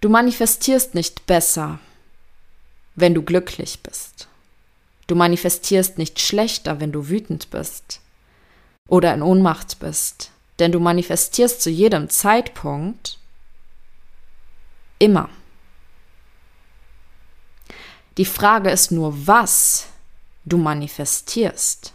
Du 0.00 0.08
manifestierst 0.08 0.94
nicht 0.94 1.26
besser, 1.26 1.78
wenn 2.94 3.14
du 3.14 3.22
glücklich 3.22 3.80
bist. 3.82 4.28
Du 5.06 5.14
manifestierst 5.14 5.98
nicht 5.98 6.20
schlechter, 6.20 6.80
wenn 6.80 6.92
du 6.92 7.08
wütend 7.08 7.50
bist 7.50 8.00
oder 8.88 9.12
in 9.12 9.22
Ohnmacht 9.22 9.78
bist, 9.78 10.30
denn 10.58 10.72
du 10.72 10.80
manifestierst 10.80 11.60
zu 11.60 11.68
jedem 11.68 12.08
Zeitpunkt 12.08 13.18
immer. 14.98 15.28
Die 18.16 18.24
Frage 18.24 18.70
ist 18.70 18.90
nur, 18.90 19.26
was 19.26 19.86
du 20.44 20.56
manifestierst. 20.56 21.92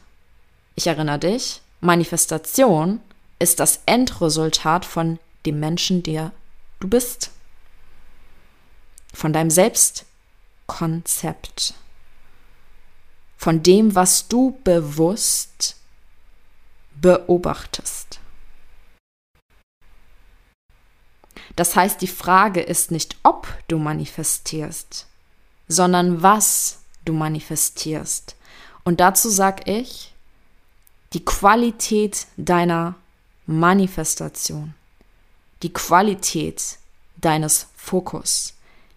Ich 0.75 0.87
erinnere 0.87 1.19
dich, 1.19 1.61
Manifestation 1.81 2.99
ist 3.39 3.59
das 3.59 3.81
Endresultat 3.85 4.85
von 4.85 5.19
dem 5.45 5.59
Menschen, 5.59 6.03
der 6.03 6.31
du 6.79 6.87
bist 6.87 7.31
von 9.15 9.33
deinem 9.33 9.49
Selbst, 9.49 10.05
Konzept. 10.67 11.73
Von 13.37 13.63
dem, 13.63 13.95
was 13.95 14.27
du 14.27 14.59
bewusst 14.63 15.75
beobachtest. 17.01 18.19
Das 21.55 21.75
heißt, 21.75 22.01
die 22.01 22.07
Frage 22.07 22.61
ist 22.61 22.91
nicht, 22.91 23.17
ob 23.23 23.47
du 23.67 23.77
manifestierst, 23.77 25.07
sondern 25.67 26.21
was 26.21 26.79
du 27.05 27.13
manifestierst. 27.13 28.35
Und 28.83 28.99
dazu 28.99 29.29
sage 29.29 29.71
ich, 29.71 30.13
die 31.13 31.23
Qualität 31.23 32.27
deiner 32.35 32.95
Manifestation, 33.45 34.73
die 35.61 35.71
Qualität 35.71 36.77
deines 37.17 37.67
Fokus, 37.75 38.53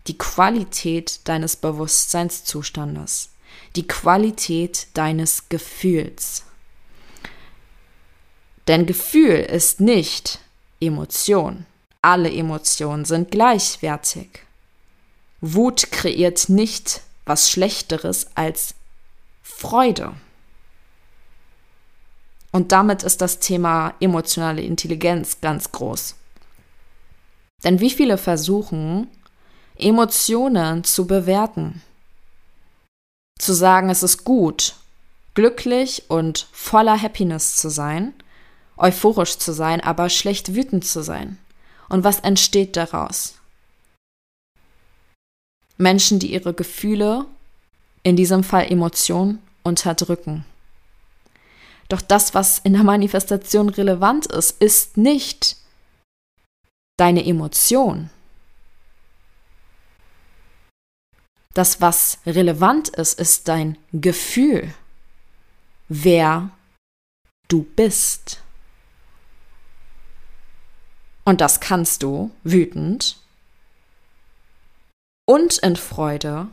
die 0.09 0.19
Qualität 0.19 1.21
deines 1.29 1.57
Bewusstseinszustandes, 1.57 3.31
die 3.77 3.87
Qualität 3.87 4.89
deines 4.95 5.49
Gefühls. 5.49 6.45
Denn 8.67 8.87
Gefühl 8.87 9.37
ist 9.37 9.81
nicht 9.81 10.41
Emotion. 10.81 11.67
Alle 12.03 12.33
Emotionen 12.33 13.05
sind 13.05 13.31
gleichwertig. 13.31 14.29
Wut 15.41 15.91
kreiert 15.91 16.49
nicht 16.49 17.03
was 17.25 17.51
Schlechteres 17.51 18.29
als 18.35 18.75
Freude. 19.43 20.15
Und 22.51 22.73
damit 22.73 23.03
ist 23.03 23.21
das 23.21 23.39
Thema 23.39 23.95
emotionale 24.01 24.63
Intelligenz 24.63 25.41
ganz 25.41 25.71
groß. 25.71 26.15
Denn 27.65 27.81
wie 27.81 27.91
viele 27.91 28.19
versuchen, 28.19 29.09
Emotionen 29.79 30.85
zu 30.85 31.07
bewerten? 31.07 31.83
Zu 33.39 33.53
sagen, 33.53 33.91
es 33.91 34.03
ist 34.03 34.25
gut, 34.25 34.75
glücklich 35.35 36.05
und 36.09 36.49
voller 36.53 37.01
Happiness 37.01 37.57
zu 37.57 37.71
sein, 37.71 38.13
euphorisch 38.77 39.39
zu 39.39 39.53
sein, 39.53 39.81
aber 39.81 40.11
schlecht 40.11 40.55
wütend 40.55 40.85
zu 40.85 41.03
sein. 41.03 41.39
Und 41.89 42.05
was 42.05 42.21
entsteht 42.21 42.77
daraus? 42.77 43.37
Menschen, 45.77 46.19
die 46.19 46.33
ihre 46.33 46.55
Gefühle, 46.55 47.25
in 48.03 48.17
diesem 48.17 48.43
Fall 48.43 48.71
Emotionen, 48.71 49.41
unterdrücken. 49.63 50.45
Doch 51.89 52.03
das, 52.03 52.35
was 52.35 52.59
in 52.59 52.73
der 52.75 52.83
Manifestation 52.83 53.69
relevant 53.69 54.27
ist, 54.27 54.61
ist 54.61 54.97
nicht 54.97 55.57
deine 56.97 57.25
Emotion. 57.25 58.11
Das, 61.55 61.81
was 61.81 62.19
relevant 62.27 62.89
ist, 62.91 63.19
ist 63.19 63.49
dein 63.49 63.79
Gefühl, 63.93 64.75
wer 65.89 66.51
du 67.49 67.63
bist. 67.63 68.43
Und 71.25 71.41
das 71.41 71.61
kannst 71.61 72.03
du 72.03 72.31
wütend 72.45 73.19
und 75.27 75.59
in 75.59 75.77
Freude 75.77 76.49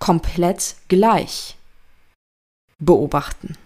komplett 0.00 0.74
gleich 0.88 1.56
beobachten. 2.80 3.56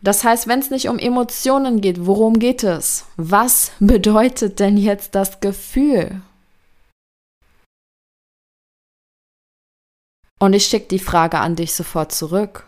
Das 0.00 0.22
heißt, 0.22 0.46
wenn 0.46 0.60
es 0.60 0.70
nicht 0.70 0.88
um 0.88 0.98
Emotionen 0.98 1.80
geht, 1.80 2.06
worum 2.06 2.38
geht 2.38 2.62
es? 2.62 3.04
Was 3.16 3.72
bedeutet 3.80 4.60
denn 4.60 4.76
jetzt 4.76 5.14
das 5.14 5.40
Gefühl? 5.40 6.22
Und 10.40 10.52
ich 10.52 10.66
schicke 10.66 10.86
die 10.88 11.00
Frage 11.00 11.38
an 11.40 11.56
dich 11.56 11.74
sofort 11.74 12.12
zurück. 12.12 12.64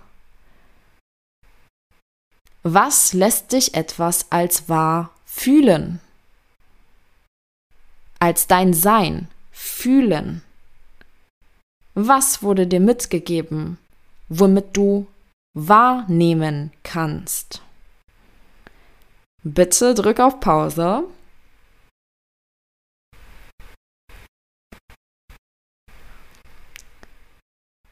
Was 2.62 3.12
lässt 3.12 3.52
dich 3.52 3.74
etwas 3.74 4.30
als 4.30 4.68
wahr 4.68 5.10
fühlen? 5.24 6.00
Als 8.18 8.48
dein 8.48 8.74
Sein 8.74 9.28
fühlen? 9.52 10.42
Was 11.94 12.42
wurde 12.42 12.66
dir 12.66 12.80
mitgegeben, 12.80 13.78
womit 14.28 14.76
du 14.76 15.06
wahrnehmen 15.54 16.72
kannst? 16.82 17.62
Bitte 19.42 19.94
drück 19.94 20.20
auf 20.20 20.40
Pause. 20.40 21.04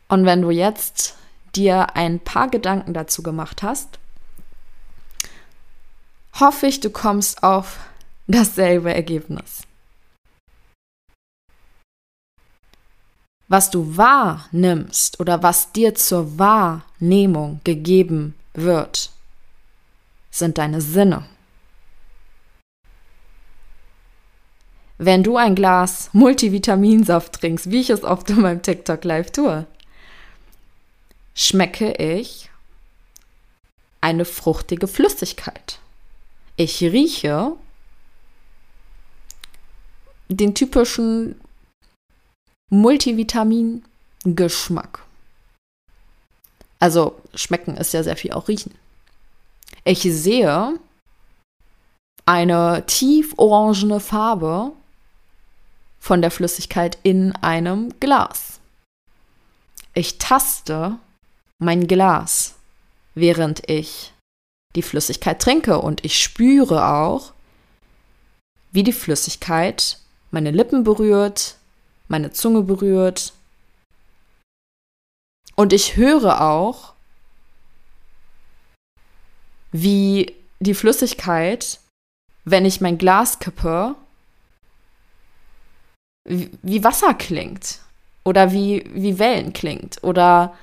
Und 0.08 0.24
wenn 0.24 0.42
du 0.42 0.50
jetzt 0.50 1.16
dir 1.54 1.94
ein 1.96 2.20
paar 2.20 2.48
Gedanken 2.48 2.94
dazu 2.94 3.22
gemacht 3.22 3.62
hast, 3.62 3.98
hoffe 6.40 6.66
ich, 6.66 6.80
du 6.80 6.90
kommst 6.90 7.42
auf 7.42 7.78
dasselbe 8.26 8.94
Ergebnis. 8.94 9.67
Was 13.48 13.70
du 13.70 13.96
wahrnimmst 13.96 15.20
oder 15.20 15.42
was 15.42 15.72
dir 15.72 15.94
zur 15.94 16.38
Wahrnehmung 16.38 17.60
gegeben 17.64 18.34
wird, 18.52 19.10
sind 20.30 20.58
deine 20.58 20.82
Sinne. 20.82 21.26
Wenn 24.98 25.22
du 25.22 25.36
ein 25.36 25.54
Glas 25.54 26.10
Multivitaminsaft 26.12 27.40
trinkst, 27.40 27.70
wie 27.70 27.80
ich 27.80 27.88
es 27.88 28.04
oft 28.04 28.28
in 28.30 28.42
meinem 28.42 28.62
TikTok 28.62 29.02
Live 29.04 29.30
tue, 29.30 29.66
schmecke 31.34 31.92
ich 31.92 32.50
eine 34.00 34.24
fruchtige 34.24 34.88
Flüssigkeit. 34.88 35.78
Ich 36.56 36.82
rieche 36.82 37.52
den 40.28 40.54
typischen 40.54 41.40
Multivitamin-Geschmack. 42.70 45.04
Also 46.78 47.20
schmecken 47.34 47.76
ist 47.76 47.92
ja 47.92 48.02
sehr 48.02 48.16
viel 48.16 48.32
auch 48.32 48.48
riechen. 48.48 48.74
Ich 49.84 50.00
sehe 50.02 50.78
eine 52.26 52.84
tief 52.86 53.34
orangene 53.36 54.00
Farbe 54.00 54.72
von 55.98 56.22
der 56.22 56.30
Flüssigkeit 56.30 56.96
in 57.02 57.34
einem 57.36 57.98
Glas. 58.00 58.60
Ich 59.94 60.18
taste 60.18 60.98
mein 61.58 61.88
Glas, 61.88 62.54
während 63.14 63.68
ich 63.68 64.12
die 64.76 64.82
Flüssigkeit 64.82 65.40
trinke 65.40 65.80
und 65.80 66.04
ich 66.04 66.22
spüre 66.22 66.86
auch, 66.86 67.32
wie 68.70 68.84
die 68.84 68.92
Flüssigkeit 68.92 69.98
meine 70.30 70.50
Lippen 70.50 70.84
berührt, 70.84 71.56
meine 72.08 72.32
Zunge 72.32 72.62
berührt. 72.62 73.32
Und 75.54 75.72
ich 75.72 75.96
höre 75.96 76.40
auch, 76.40 76.94
wie 79.72 80.34
die 80.60 80.74
Flüssigkeit, 80.74 81.80
wenn 82.44 82.64
ich 82.64 82.80
mein 82.80 82.98
Glas 82.98 83.38
kippe, 83.38 83.94
wie 86.24 86.84
Wasser 86.84 87.14
klingt 87.14 87.80
oder 88.24 88.52
wie, 88.52 88.84
wie 88.92 89.18
Wellen 89.18 89.52
klingt 89.52 90.02
oder 90.02 90.56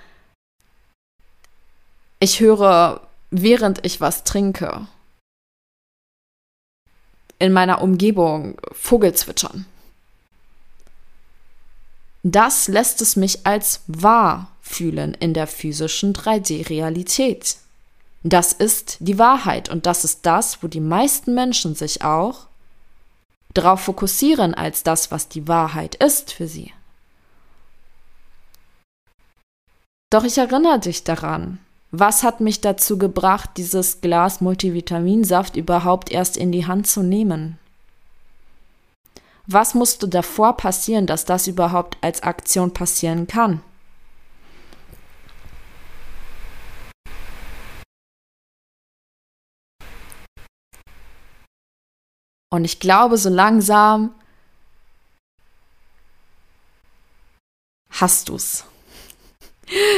ich 2.19 2.39
höre 2.39 3.08
während 3.31 3.86
ich 3.86 4.01
was 4.01 4.23
trinke, 4.23 4.88
in 7.39 7.51
meiner 7.51 7.81
Umgebung 7.81 8.58
Vogel 8.71 9.13
zwitschern. 9.13 9.65
Das 12.27 12.67
lässt 12.67 13.03
es 13.03 13.15
mich 13.15 13.45
als 13.45 13.81
wahr 13.85 14.47
fühlen 14.59 15.13
in 15.13 15.35
der 15.35 15.45
physischen 15.45 16.11
3D-Realität. 16.11 17.57
Das 18.23 18.51
ist 18.51 18.97
die 18.99 19.19
Wahrheit 19.19 19.69
und 19.69 19.85
das 19.85 20.03
ist 20.03 20.25
das, 20.25 20.63
wo 20.63 20.67
die 20.67 20.79
meisten 20.79 21.35
Menschen 21.35 21.75
sich 21.75 22.03
auch 22.03 22.47
darauf 23.53 23.81
fokussieren 23.81 24.55
als 24.55 24.81
das, 24.81 25.11
was 25.11 25.29
die 25.29 25.47
Wahrheit 25.47 25.93
ist 26.03 26.33
für 26.33 26.47
sie. 26.47 26.73
Doch 30.09 30.23
ich 30.23 30.39
erinnere 30.39 30.79
dich 30.79 31.03
daran, 31.03 31.59
was 31.91 32.23
hat 32.23 32.39
mich 32.39 32.59
dazu 32.59 32.97
gebracht, 32.97 33.51
dieses 33.57 34.01
Glas 34.01 34.41
Multivitaminsaft 34.41 35.55
überhaupt 35.55 36.11
erst 36.11 36.38
in 36.38 36.51
die 36.51 36.65
Hand 36.65 36.88
zu 36.88 37.03
nehmen? 37.03 37.59
Was 39.47 39.75
musste 39.75 40.08
davor 40.08 40.58
passieren, 40.58 41.05
dass 41.05 41.25
das 41.25 41.47
überhaupt 41.47 41.97
als 42.01 42.23
Aktion 42.23 42.73
passieren 42.73 43.27
kann? 43.27 43.62
Und 52.49 52.63
ich 52.63 52.79
glaube, 52.79 53.17
so 53.17 53.29
langsam 53.29 54.15
hast 57.91 58.29
du's. 58.29 58.63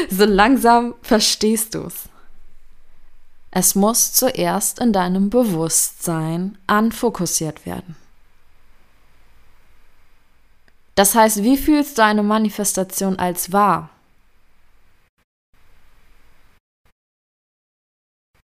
So 0.10 0.24
langsam 0.24 0.96
verstehst 1.02 1.76
du's. 1.76 2.08
Es 3.52 3.76
muss 3.76 4.14
zuerst 4.14 4.80
in 4.80 4.94
deinem 4.94 5.30
Bewusstsein 5.30 6.58
anfokussiert 6.68 7.66
werden. 7.66 7.98
Das 10.98 11.14
heißt, 11.14 11.44
wie 11.44 11.58
fühlst 11.58 12.00
du 12.00 12.04
eine 12.04 12.24
Manifestation 12.24 13.20
als 13.20 13.52
wahr? 13.54 13.92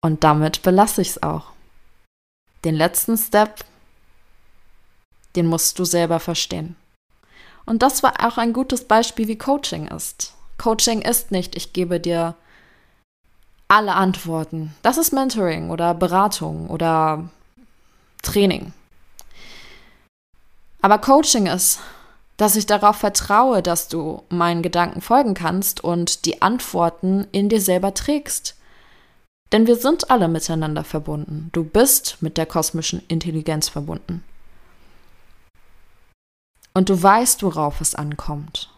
Und 0.04 0.24
damit 0.24 0.62
belasse 0.62 1.02
ich 1.02 1.10
es 1.10 1.22
auch. 1.22 1.52
Den 2.64 2.74
letzten 2.74 3.16
Step, 3.16 3.64
den 5.36 5.46
musst 5.46 5.78
du 5.78 5.84
selber 5.84 6.18
verstehen. 6.18 6.74
Und 7.64 7.84
das 7.84 8.02
war 8.02 8.14
auch 8.26 8.38
ein 8.38 8.52
gutes 8.52 8.88
Beispiel, 8.88 9.28
wie 9.28 9.38
Coaching 9.38 9.86
ist. 9.86 10.34
Coaching 10.58 11.02
ist 11.02 11.30
nicht, 11.30 11.54
ich 11.54 11.72
gebe 11.72 12.00
dir 12.00 12.34
alle 13.68 13.94
Antworten. 13.94 14.74
Das 14.82 14.98
ist 14.98 15.12
Mentoring 15.12 15.70
oder 15.70 15.94
Beratung 15.94 16.70
oder 16.70 17.30
Training. 18.20 18.72
Aber 20.80 20.98
Coaching 20.98 21.46
ist, 21.46 21.78
dass 22.42 22.56
ich 22.56 22.66
darauf 22.66 22.96
vertraue, 22.96 23.62
dass 23.62 23.86
du 23.86 24.24
meinen 24.28 24.62
Gedanken 24.62 25.00
folgen 25.00 25.32
kannst 25.32 25.84
und 25.84 26.24
die 26.24 26.42
Antworten 26.42 27.28
in 27.30 27.48
dir 27.48 27.60
selber 27.60 27.94
trägst. 27.94 28.58
Denn 29.52 29.68
wir 29.68 29.76
sind 29.76 30.10
alle 30.10 30.26
miteinander 30.26 30.82
verbunden. 30.82 31.50
Du 31.52 31.62
bist 31.62 32.20
mit 32.20 32.36
der 32.36 32.46
kosmischen 32.46 33.00
Intelligenz 33.06 33.68
verbunden. 33.68 34.24
Und 36.74 36.88
du 36.88 37.00
weißt, 37.00 37.44
worauf 37.44 37.80
es 37.80 37.94
ankommt. 37.94 38.74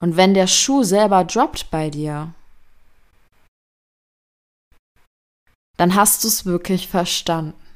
Und 0.00 0.16
wenn 0.16 0.34
der 0.34 0.46
Schuh 0.46 0.84
selber 0.84 1.24
droppt 1.24 1.68
bei 1.72 1.90
dir, 1.90 2.32
dann 5.78 5.96
hast 5.96 6.22
du 6.22 6.28
es 6.28 6.44
wirklich 6.44 6.86
verstanden. 6.86 7.69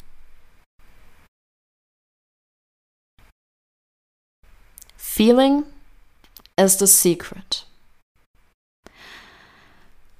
Feeling 5.16 5.62
is 6.58 6.76
the 6.80 6.88
secret. 6.88 7.66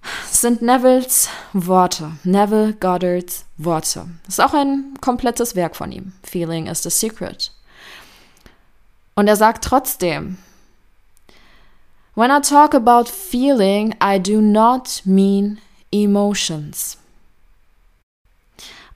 Das 0.02 0.40
sind 0.40 0.62
Nevilles 0.62 1.28
Worte, 1.52 2.12
Neville 2.22 2.74
Goddards 2.74 3.44
Worte. 3.58 4.06
Das 4.24 4.34
ist 4.34 4.40
auch 4.40 4.54
ein 4.54 4.96
komplettes 5.00 5.56
Werk 5.56 5.74
von 5.74 5.90
ihm. 5.90 6.12
Feeling 6.22 6.68
is 6.68 6.84
the 6.84 6.90
secret. 6.90 7.50
Und 9.16 9.26
er 9.26 9.34
sagt 9.34 9.64
trotzdem, 9.64 10.38
When 12.14 12.30
I 12.30 12.40
talk 12.40 12.72
about 12.72 13.10
feeling, 13.10 13.96
I 14.00 14.20
do 14.20 14.40
not 14.40 15.02
mean 15.04 15.60
emotions. 15.90 16.98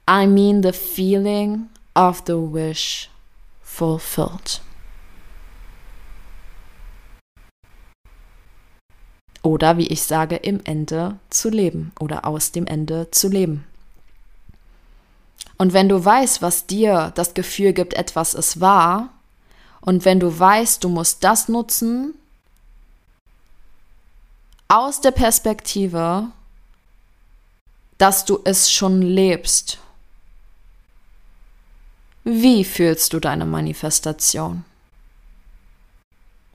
I 0.07 0.25
mean 0.25 0.61
the 0.61 0.71
feeling 0.71 1.67
of 1.93 2.23
the 2.25 2.37
wish 2.37 3.09
fulfilled. 3.61 4.61
Oder 9.49 9.77
wie 9.77 9.87
ich 9.87 10.03
sage, 10.03 10.35
im 10.35 10.61
Ende 10.63 11.17
zu 11.31 11.49
leben 11.49 11.91
oder 11.99 12.25
aus 12.25 12.51
dem 12.51 12.67
Ende 12.67 13.09
zu 13.09 13.29
leben. 13.29 13.65
Und 15.57 15.73
wenn 15.73 15.89
du 15.89 16.05
weißt, 16.05 16.43
was 16.43 16.67
dir 16.67 17.11
das 17.15 17.33
Gefühl 17.33 17.73
gibt, 17.73 17.95
etwas 17.95 18.35
ist 18.35 18.59
wahr, 18.59 19.09
und 19.81 20.05
wenn 20.05 20.19
du 20.19 20.37
weißt, 20.37 20.83
du 20.83 20.89
musst 20.89 21.23
das 21.23 21.49
nutzen, 21.49 22.13
aus 24.67 25.01
der 25.01 25.09
Perspektive, 25.09 26.27
dass 27.97 28.25
du 28.25 28.39
es 28.43 28.71
schon 28.71 29.01
lebst. 29.01 29.79
Wie 32.23 32.63
fühlst 32.63 33.13
du 33.13 33.19
deine 33.19 33.47
Manifestation? 33.47 34.63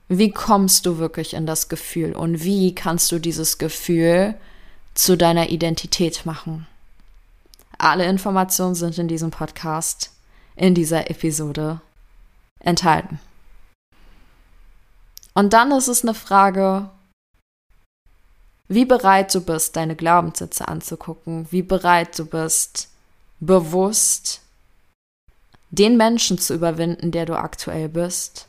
Wie 0.07 0.31
kommst 0.31 0.85
du 0.85 0.97
wirklich 0.97 1.33
in 1.33 1.47
das 1.47 1.67
Gefühl 1.67 2.13
und 2.13 2.43
wie 2.43 2.75
kannst 2.75 3.11
du 3.11 3.19
dieses 3.19 3.57
Gefühl 3.57 4.35
zu 4.93 5.17
deiner 5.17 5.49
Identität 5.49 6.25
machen? 6.25 6.67
Alle 7.77 8.05
Informationen 8.05 8.75
sind 8.75 8.97
in 8.99 9.07
diesem 9.07 9.31
Podcast, 9.31 10.11
in 10.55 10.75
dieser 10.75 11.09
Episode 11.09 11.81
enthalten. 12.59 13.19
Und 15.33 15.53
dann 15.53 15.71
ist 15.71 15.87
es 15.87 16.03
eine 16.03 16.13
Frage, 16.13 16.89
wie 18.67 18.85
bereit 18.85 19.33
du 19.33 19.41
bist, 19.41 19.75
deine 19.75 19.95
Glaubenssätze 19.95 20.67
anzugucken, 20.67 21.47
wie 21.51 21.61
bereit 21.61 22.17
du 22.17 22.25
bist, 22.25 22.89
bewusst 23.39 24.41
den 25.71 25.97
Menschen 25.97 26.37
zu 26.37 26.53
überwinden, 26.53 27.11
der 27.11 27.25
du 27.25 27.37
aktuell 27.37 27.89
bist, 27.89 28.47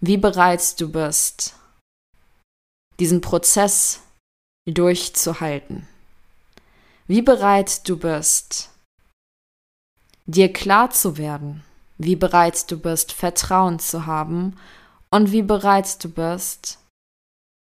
wie 0.00 0.16
bereit 0.16 0.80
du 0.80 0.90
bist, 0.90 1.54
diesen 3.00 3.20
Prozess 3.20 4.00
durchzuhalten, 4.66 5.88
wie 7.06 7.22
bereit 7.22 7.88
du 7.88 7.96
bist, 7.98 8.70
dir 10.26 10.52
klar 10.52 10.90
zu 10.90 11.16
werden, 11.16 11.64
wie 11.96 12.16
bereit 12.16 12.70
du 12.70 12.78
bist, 12.78 13.12
Vertrauen 13.12 13.78
zu 13.78 14.06
haben 14.06 14.58
und 15.10 15.32
wie 15.32 15.42
bereit 15.42 16.02
du 16.04 16.10
bist, 16.10 16.78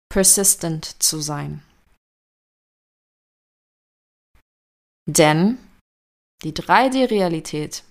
persistent 0.08 1.02
zu 1.02 1.20
sein. 1.20 1.62
Denn 5.06 5.58
die 6.44 6.52
3D-Realität 6.52 7.82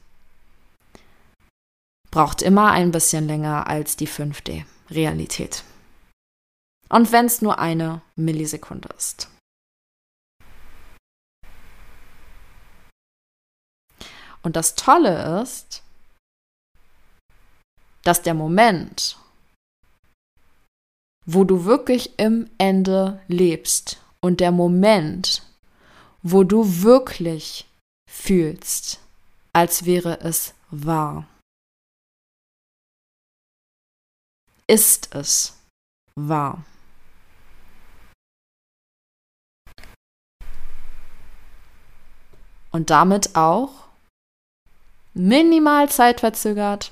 braucht 2.11 2.41
immer 2.41 2.71
ein 2.71 2.91
bisschen 2.91 3.25
länger 3.27 3.67
als 3.67 3.95
die 3.95 4.07
5D-Realität. 4.07 5.63
Und 6.89 7.11
wenn 7.13 7.25
es 7.25 7.41
nur 7.41 7.57
eine 7.57 8.01
Millisekunde 8.17 8.89
ist. 8.97 9.29
Und 14.43 14.55
das 14.55 14.75
Tolle 14.75 15.41
ist, 15.41 15.83
dass 18.03 18.21
der 18.21 18.33
Moment, 18.33 19.17
wo 21.25 21.43
du 21.43 21.65
wirklich 21.65 22.19
im 22.19 22.49
Ende 22.57 23.21
lebst 23.27 24.01
und 24.19 24.39
der 24.39 24.51
Moment, 24.51 25.43
wo 26.23 26.43
du 26.43 26.81
wirklich 26.81 27.67
fühlst, 28.09 28.99
als 29.53 29.85
wäre 29.85 30.19
es 30.21 30.53
wahr. 30.71 31.27
Ist 34.67 35.13
es 35.15 35.57
wahr? 36.15 36.63
Und 42.71 42.89
damit 42.89 43.35
auch 43.35 43.87
minimal 45.13 45.89
zeitverzögert 45.89 46.91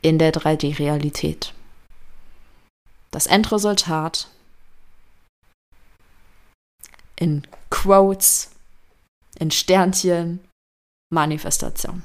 in 0.00 0.18
der 0.18 0.32
3D-Realität 0.32 1.52
das 3.10 3.26
Endresultat 3.26 4.28
in 7.16 7.46
Quotes, 7.70 8.50
in 9.38 9.50
Sternchen, 9.50 10.46
Manifestation. 11.10 12.02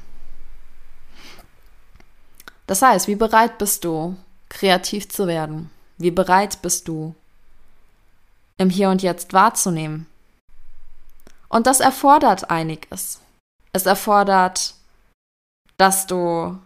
Das 2.65 2.82
heißt, 2.82 3.10
wie 3.10 3.15
bereit 3.15 3.58
bist 3.58 3.84
du, 3.84 4.15
kreativ 4.52 5.10
zu 5.10 5.26
werden? 5.26 5.72
Wie 5.98 6.12
bereit 6.12 6.62
bist 6.62 6.88
du, 6.88 7.16
im 8.58 8.70
Hier 8.70 8.90
und 8.90 9.02
Jetzt 9.02 9.34
wahrzunehmen? 9.34 10.06
Und 11.50 11.68
das 11.68 11.80
erfordert 11.80 12.52
einiges. 12.52 13.20
Es 13.74 13.86
erfordert, 13.86 14.76
dass 15.78 16.06
du 16.06 16.58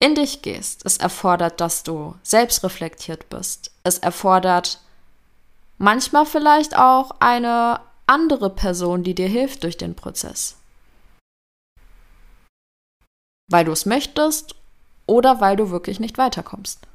in 0.00 0.14
dich 0.14 0.42
gehst. 0.42 0.84
Es 0.84 0.98
erfordert, 0.98 1.60
dass 1.60 1.82
du 1.82 2.14
selbstreflektiert 2.22 3.28
bist. 3.30 3.70
Es 3.84 3.98
erfordert 3.98 4.80
manchmal 5.78 6.26
vielleicht 6.26 6.76
auch 6.76 7.12
eine 7.20 7.80
andere 8.06 8.50
Person, 8.50 9.02
die 9.02 9.14
dir 9.14 9.28
hilft 9.28 9.62
durch 9.62 9.76
den 9.76 9.94
Prozess. 9.94 10.56
Weil 13.50 13.64
du 13.64 13.72
es 13.72 13.86
möchtest 13.86 14.54
oder 15.06 15.40
weil 15.40 15.56
du 15.56 15.70
wirklich 15.70 16.00
nicht 16.00 16.18
weiterkommst. 16.18 16.86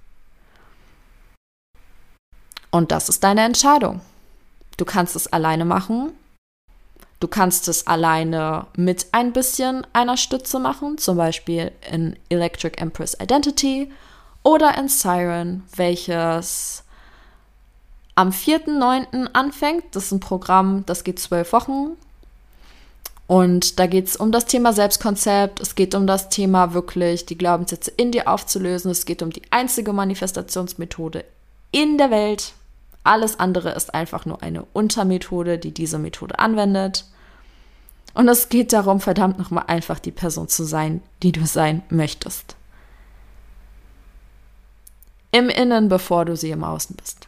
Und 2.72 2.92
das 2.92 3.10
ist 3.10 3.24
deine 3.24 3.42
Entscheidung. 3.42 4.02
Du 4.78 4.86
kannst 4.86 5.16
es 5.16 5.28
alleine 5.28 5.66
machen 5.66 6.14
Du 7.20 7.28
kannst 7.28 7.68
es 7.68 7.86
alleine 7.86 8.68
mit 8.78 9.08
ein 9.12 9.34
bisschen 9.34 9.86
einer 9.92 10.16
Stütze 10.16 10.58
machen, 10.58 10.98
zum 10.98 11.18
Beispiel 11.18 11.72
in 11.92 12.18
Electric 12.30 12.82
Empress 12.82 13.18
Identity 13.20 13.92
oder 14.42 14.78
in 14.78 14.88
Siren, 14.88 15.64
welches 15.76 16.84
am 18.16 18.30
4.9. 18.30 19.34
anfängt. 19.34 19.84
Das 19.92 20.06
ist 20.06 20.12
ein 20.14 20.22
Programm, 20.22 20.86
das 20.86 21.04
geht 21.04 21.20
zwölf 21.20 21.52
Wochen. 21.52 21.98
Und 23.28 23.80
da 23.80 23.86
geht 23.86 24.08
es 24.08 24.16
um 24.16 24.32
das 24.32 24.46
Thema 24.46 24.72
Selbstkonzept, 24.72 25.60
es 25.60 25.76
geht 25.76 25.94
um 25.94 26.08
das 26.08 26.30
Thema 26.30 26.74
wirklich 26.74 27.26
die 27.26 27.38
Glaubenssätze 27.38 27.92
in 27.92 28.12
dir 28.12 28.28
aufzulösen, 28.28 28.90
es 28.90 29.06
geht 29.06 29.22
um 29.22 29.30
die 29.30 29.44
einzige 29.52 29.94
Manifestationsmethode 29.94 31.26
in 31.72 32.00
der 32.00 32.10
Welt. 32.10 32.54
Alles 33.04 33.40
andere 33.40 33.72
ist 33.72 33.94
einfach 33.94 34.26
nur 34.26 34.44
eine 34.44 34.66
Untermethode, 34.74 35.58
die 35.58 35.74
diese 35.74 36.00
Methode 36.00 36.40
anwendet. 36.40 37.06
Und 38.14 38.28
es 38.28 38.50
geht 38.50 38.74
darum, 38.74 39.00
verdammt 39.00 39.38
nochmal 39.38 39.66
einfach 39.68 40.00
die 40.00 40.12
Person 40.12 40.48
zu 40.48 40.64
sein, 40.64 41.02
die 41.24 41.32
du 41.32 41.46
sein 41.46 41.84
möchtest. 41.90 42.56
Im 45.32 45.50
Innen, 45.50 45.90
bevor 45.90 46.26
du 46.26 46.36
sie 46.36 46.50
im 46.52 46.64
Außen 46.64 46.96
bist. 46.96 47.28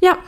Ja, 0.00 0.18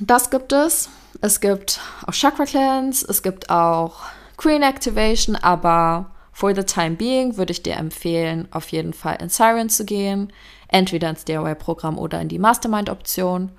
das 0.00 0.30
gibt 0.30 0.52
es. 0.52 0.88
Es 1.20 1.40
gibt 1.40 1.80
auch 2.06 2.12
Chakra 2.12 2.44
Cleanse, 2.44 3.06
es 3.08 3.22
gibt 3.22 3.48
auch 3.48 4.00
Queen 4.36 4.62
Activation, 4.62 5.36
aber 5.36 6.11
for 6.32 6.54
the 6.54 6.64
time 6.64 6.96
being 6.96 7.36
würde 7.36 7.52
ich 7.52 7.62
dir 7.62 7.76
empfehlen, 7.76 8.48
auf 8.50 8.70
jeden 8.70 8.94
Fall 8.94 9.18
in 9.20 9.28
Siren 9.28 9.68
zu 9.68 9.84
gehen, 9.84 10.32
entweder 10.68 11.10
ins 11.10 11.24
DIY-Programm 11.24 11.98
oder 11.98 12.20
in 12.20 12.28
die 12.28 12.38
Mastermind-Option 12.38 13.52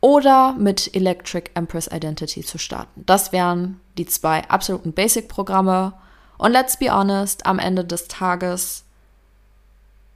oder 0.00 0.52
mit 0.54 0.94
Electric 0.94 1.50
Empress 1.54 1.88
Identity 1.90 2.42
zu 2.42 2.58
starten. 2.58 3.02
Das 3.06 3.32
wären 3.32 3.80
die 3.96 4.06
zwei 4.06 4.46
absoluten 4.48 4.92
Basic-Programme. 4.92 5.94
Und 6.38 6.52
let's 6.52 6.76
be 6.76 6.92
honest, 6.92 7.46
am 7.46 7.58
Ende 7.58 7.84
des 7.84 8.08
Tages 8.08 8.84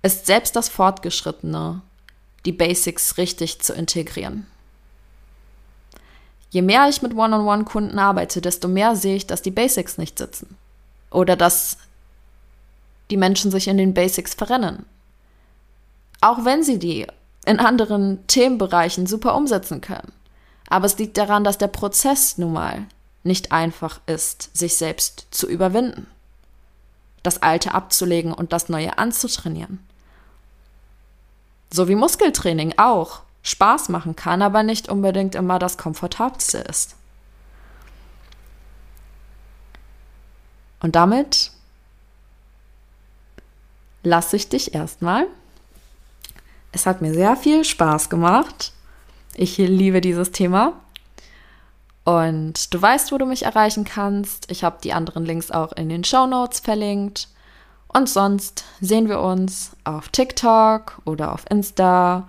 ist 0.03 0.27
selbst 0.27 0.57
das 0.57 0.69
Fortgeschrittene, 0.69 1.83
die 2.45 2.53
Basics 2.53 3.17
richtig 3.17 3.61
zu 3.61 3.75
integrieren. 3.75 4.47
Je 6.51 6.63
mehr 6.63 6.89
ich 6.89 7.03
mit 7.03 7.15
One-on-One-Kunden 7.15 7.99
arbeite, 7.99 8.41
desto 8.41 8.69
mehr 8.69 8.97
sehe 8.97 9.17
ich, 9.17 9.27
dass 9.27 9.43
die 9.43 9.51
Basics 9.51 9.99
nicht 9.99 10.19
sitzen. 10.19 10.57
Oder 11.11 11.37
dass 11.37 11.79
die 13.11 13.17
Menschen 13.17 13.51
sich 13.51 13.69
in 13.69 13.79
den 13.79 13.95
Basics 13.95 14.35
verrennen. 14.35 14.85
Auch 16.21 16.45
wenn 16.45 16.63
sie 16.63 16.79
die 16.79 17.07
in 17.45 17.61
anderen 17.61 18.27
Themenbereichen 18.27 19.07
super 19.07 19.37
umsetzen 19.37 19.81
können. 19.81 20.13
Aber 20.69 20.87
es 20.87 20.99
liegt 20.99 21.17
daran, 21.17 21.45
dass 21.45 21.59
der 21.59 21.69
Prozess 21.69 22.39
nun 22.39 22.53
mal 22.53 22.87
nicht 23.23 23.53
einfach 23.53 24.01
ist, 24.07 24.57
sich 24.57 24.77
selbst 24.77 25.27
zu 25.31 25.49
überwinden, 25.49 26.07
das 27.23 27.43
Alte 27.43 27.75
abzulegen 27.75 28.33
und 28.33 28.53
das 28.53 28.69
Neue 28.69 28.99
anzutrainieren. 28.99 29.85
So 31.73 31.89
wie 31.89 31.95
Muskeltraining 31.95 32.75
auch. 32.79 33.23
Spaß 33.43 33.91
machen 33.91 34.17
kann, 34.17 34.43
aber 34.43 34.65
nicht 34.65 34.89
unbedingt 34.89 35.37
immer 35.37 35.61
das 35.61 35.79
Komfortabelste 35.79 36.59
ist. 36.59 36.96
Und 40.81 40.97
damit 40.97 41.51
lasse 44.03 44.37
ich 44.37 44.49
dich 44.49 44.75
erstmal. 44.75 45.27
Es 46.73 46.87
hat 46.87 47.03
mir 47.03 47.15
sehr 47.15 47.37
viel 47.37 47.65
Spaß 47.65 48.11
gemacht. 48.11 48.73
Ich 49.35 49.57
liebe 49.59 50.01
dieses 50.01 50.31
Thema. 50.33 50.75
Und 52.05 52.73
du 52.73 52.81
weißt, 52.81 53.11
wo 53.11 53.19
du 53.19 53.27
mich 53.27 53.45
erreichen 53.45 53.85
kannst. 53.85 54.51
Ich 54.51 54.63
habe 54.63 54.79
die 54.83 54.93
anderen 54.93 55.25
Links 55.25 55.51
auch 55.51 55.73
in 55.73 55.89
den 55.89 56.05
Show 56.05 56.27
Notes 56.27 56.61
verlinkt. 56.61 57.29
Und 57.89 58.09
sonst 58.09 58.65
sehen 58.81 59.09
wir 59.09 59.21
uns 59.21 59.73
auf 59.85 60.09
TikTok 60.11 61.01
oder 61.05 61.33
auf 61.33 61.45
Insta 61.51 62.29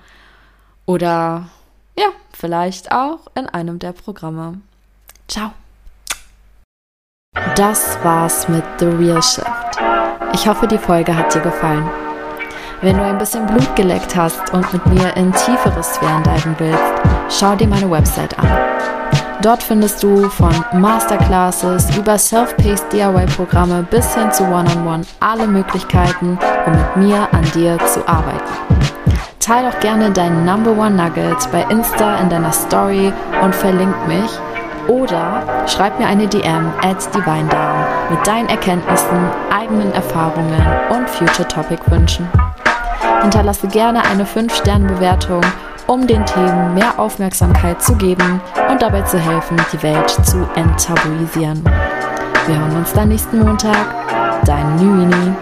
oder 0.86 1.50
ja, 1.98 2.08
vielleicht 2.32 2.92
auch 2.92 3.28
in 3.36 3.48
einem 3.48 3.80
der 3.80 3.92
Programme. 3.92 4.62
Ciao. 5.28 5.52
Das 7.56 7.98
war's 8.04 8.48
mit 8.48 8.64
The 8.80 8.86
Real 8.86 9.22
Shift. 9.22 9.48
Ich 10.34 10.48
hoffe, 10.48 10.68
die 10.68 10.78
Folge 10.78 11.16
hat 11.16 11.34
dir 11.34 11.42
gefallen. 11.42 11.90
Wenn 12.82 12.98
du 12.98 13.04
ein 13.04 13.18
bisschen 13.18 13.46
Blut 13.48 13.76
geleckt 13.76 14.16
hast 14.16 14.54
und 14.54 14.72
mit 14.72 14.86
mir 14.86 15.16
in 15.18 15.32
tiefere 15.34 15.84
Sphären 15.84 16.24
diven 16.24 16.56
willst, 16.60 16.84
schau 17.30 17.56
dir 17.56 17.68
meine 17.68 17.90
Website 17.90 18.38
an. 18.38 18.48
Dort 19.42 19.64
findest 19.64 20.02
du 20.04 20.30
von 20.30 20.54
Masterclasses 20.74 21.96
über 21.96 22.18
Self-Paced 22.18 22.92
DIY-Programme 22.92 23.86
bis 23.90 24.16
hin 24.16 24.32
zu 24.32 24.44
One-on-One 24.44 24.74
-on 24.76 25.02
-One 25.02 25.08
alle 25.20 25.48
Möglichkeiten, 25.48 26.38
um 26.66 26.72
mit 26.72 26.96
mir 26.98 27.28
an 27.32 27.44
dir 27.54 27.78
zu 27.86 28.08
arbeiten. 28.08 28.78
Teil 29.40 29.72
doch 29.72 29.80
gerne 29.80 30.12
deinen 30.12 30.44
Number 30.44 30.72
One 30.72 30.92
Nugget 30.92 31.50
bei 31.52 31.62
Insta 31.70 32.18
in 32.18 32.30
deiner 32.30 32.52
Story 32.52 33.14
und 33.42 33.56
verlink 33.56 33.96
mich. 34.08 34.30
Oder 34.88 35.68
schreib 35.68 36.00
mir 36.00 36.08
eine 36.08 36.28
DM 36.28 36.72
at 36.82 37.14
Divine 37.14 37.50
mit 38.10 38.26
deinen 38.26 38.48
Erkenntnissen, 38.50 39.30
eigenen 39.52 39.92
Erfahrungen 39.94 40.62
und 40.90 41.10
Future 41.10 41.48
Topic 41.48 41.82
Wünschen. 41.88 42.28
Hinterlasse 43.22 43.68
gerne 43.68 44.04
eine 44.06 44.24
5-Sterne-Bewertung, 44.24 45.42
um 45.88 46.08
den 46.08 46.26
Themen 46.26 46.74
mehr 46.74 46.98
Aufmerksamkeit 46.98 47.82
zu 47.82 47.96
geben 47.96 48.42
und 48.70 48.82
dabei 48.82 49.02
zu 49.02 49.20
helfen, 49.20 49.58
die 49.74 49.84
Welt 49.84 50.10
zu 50.10 50.48
enttabuisieren. 50.56 51.64
Wir 52.46 52.60
hören 52.60 52.78
uns 52.78 52.94
dann 52.94 53.10
nächsten 53.10 53.40
Montag. 53.40 54.44
Dein 54.46 54.76
Nuini. 54.76 55.36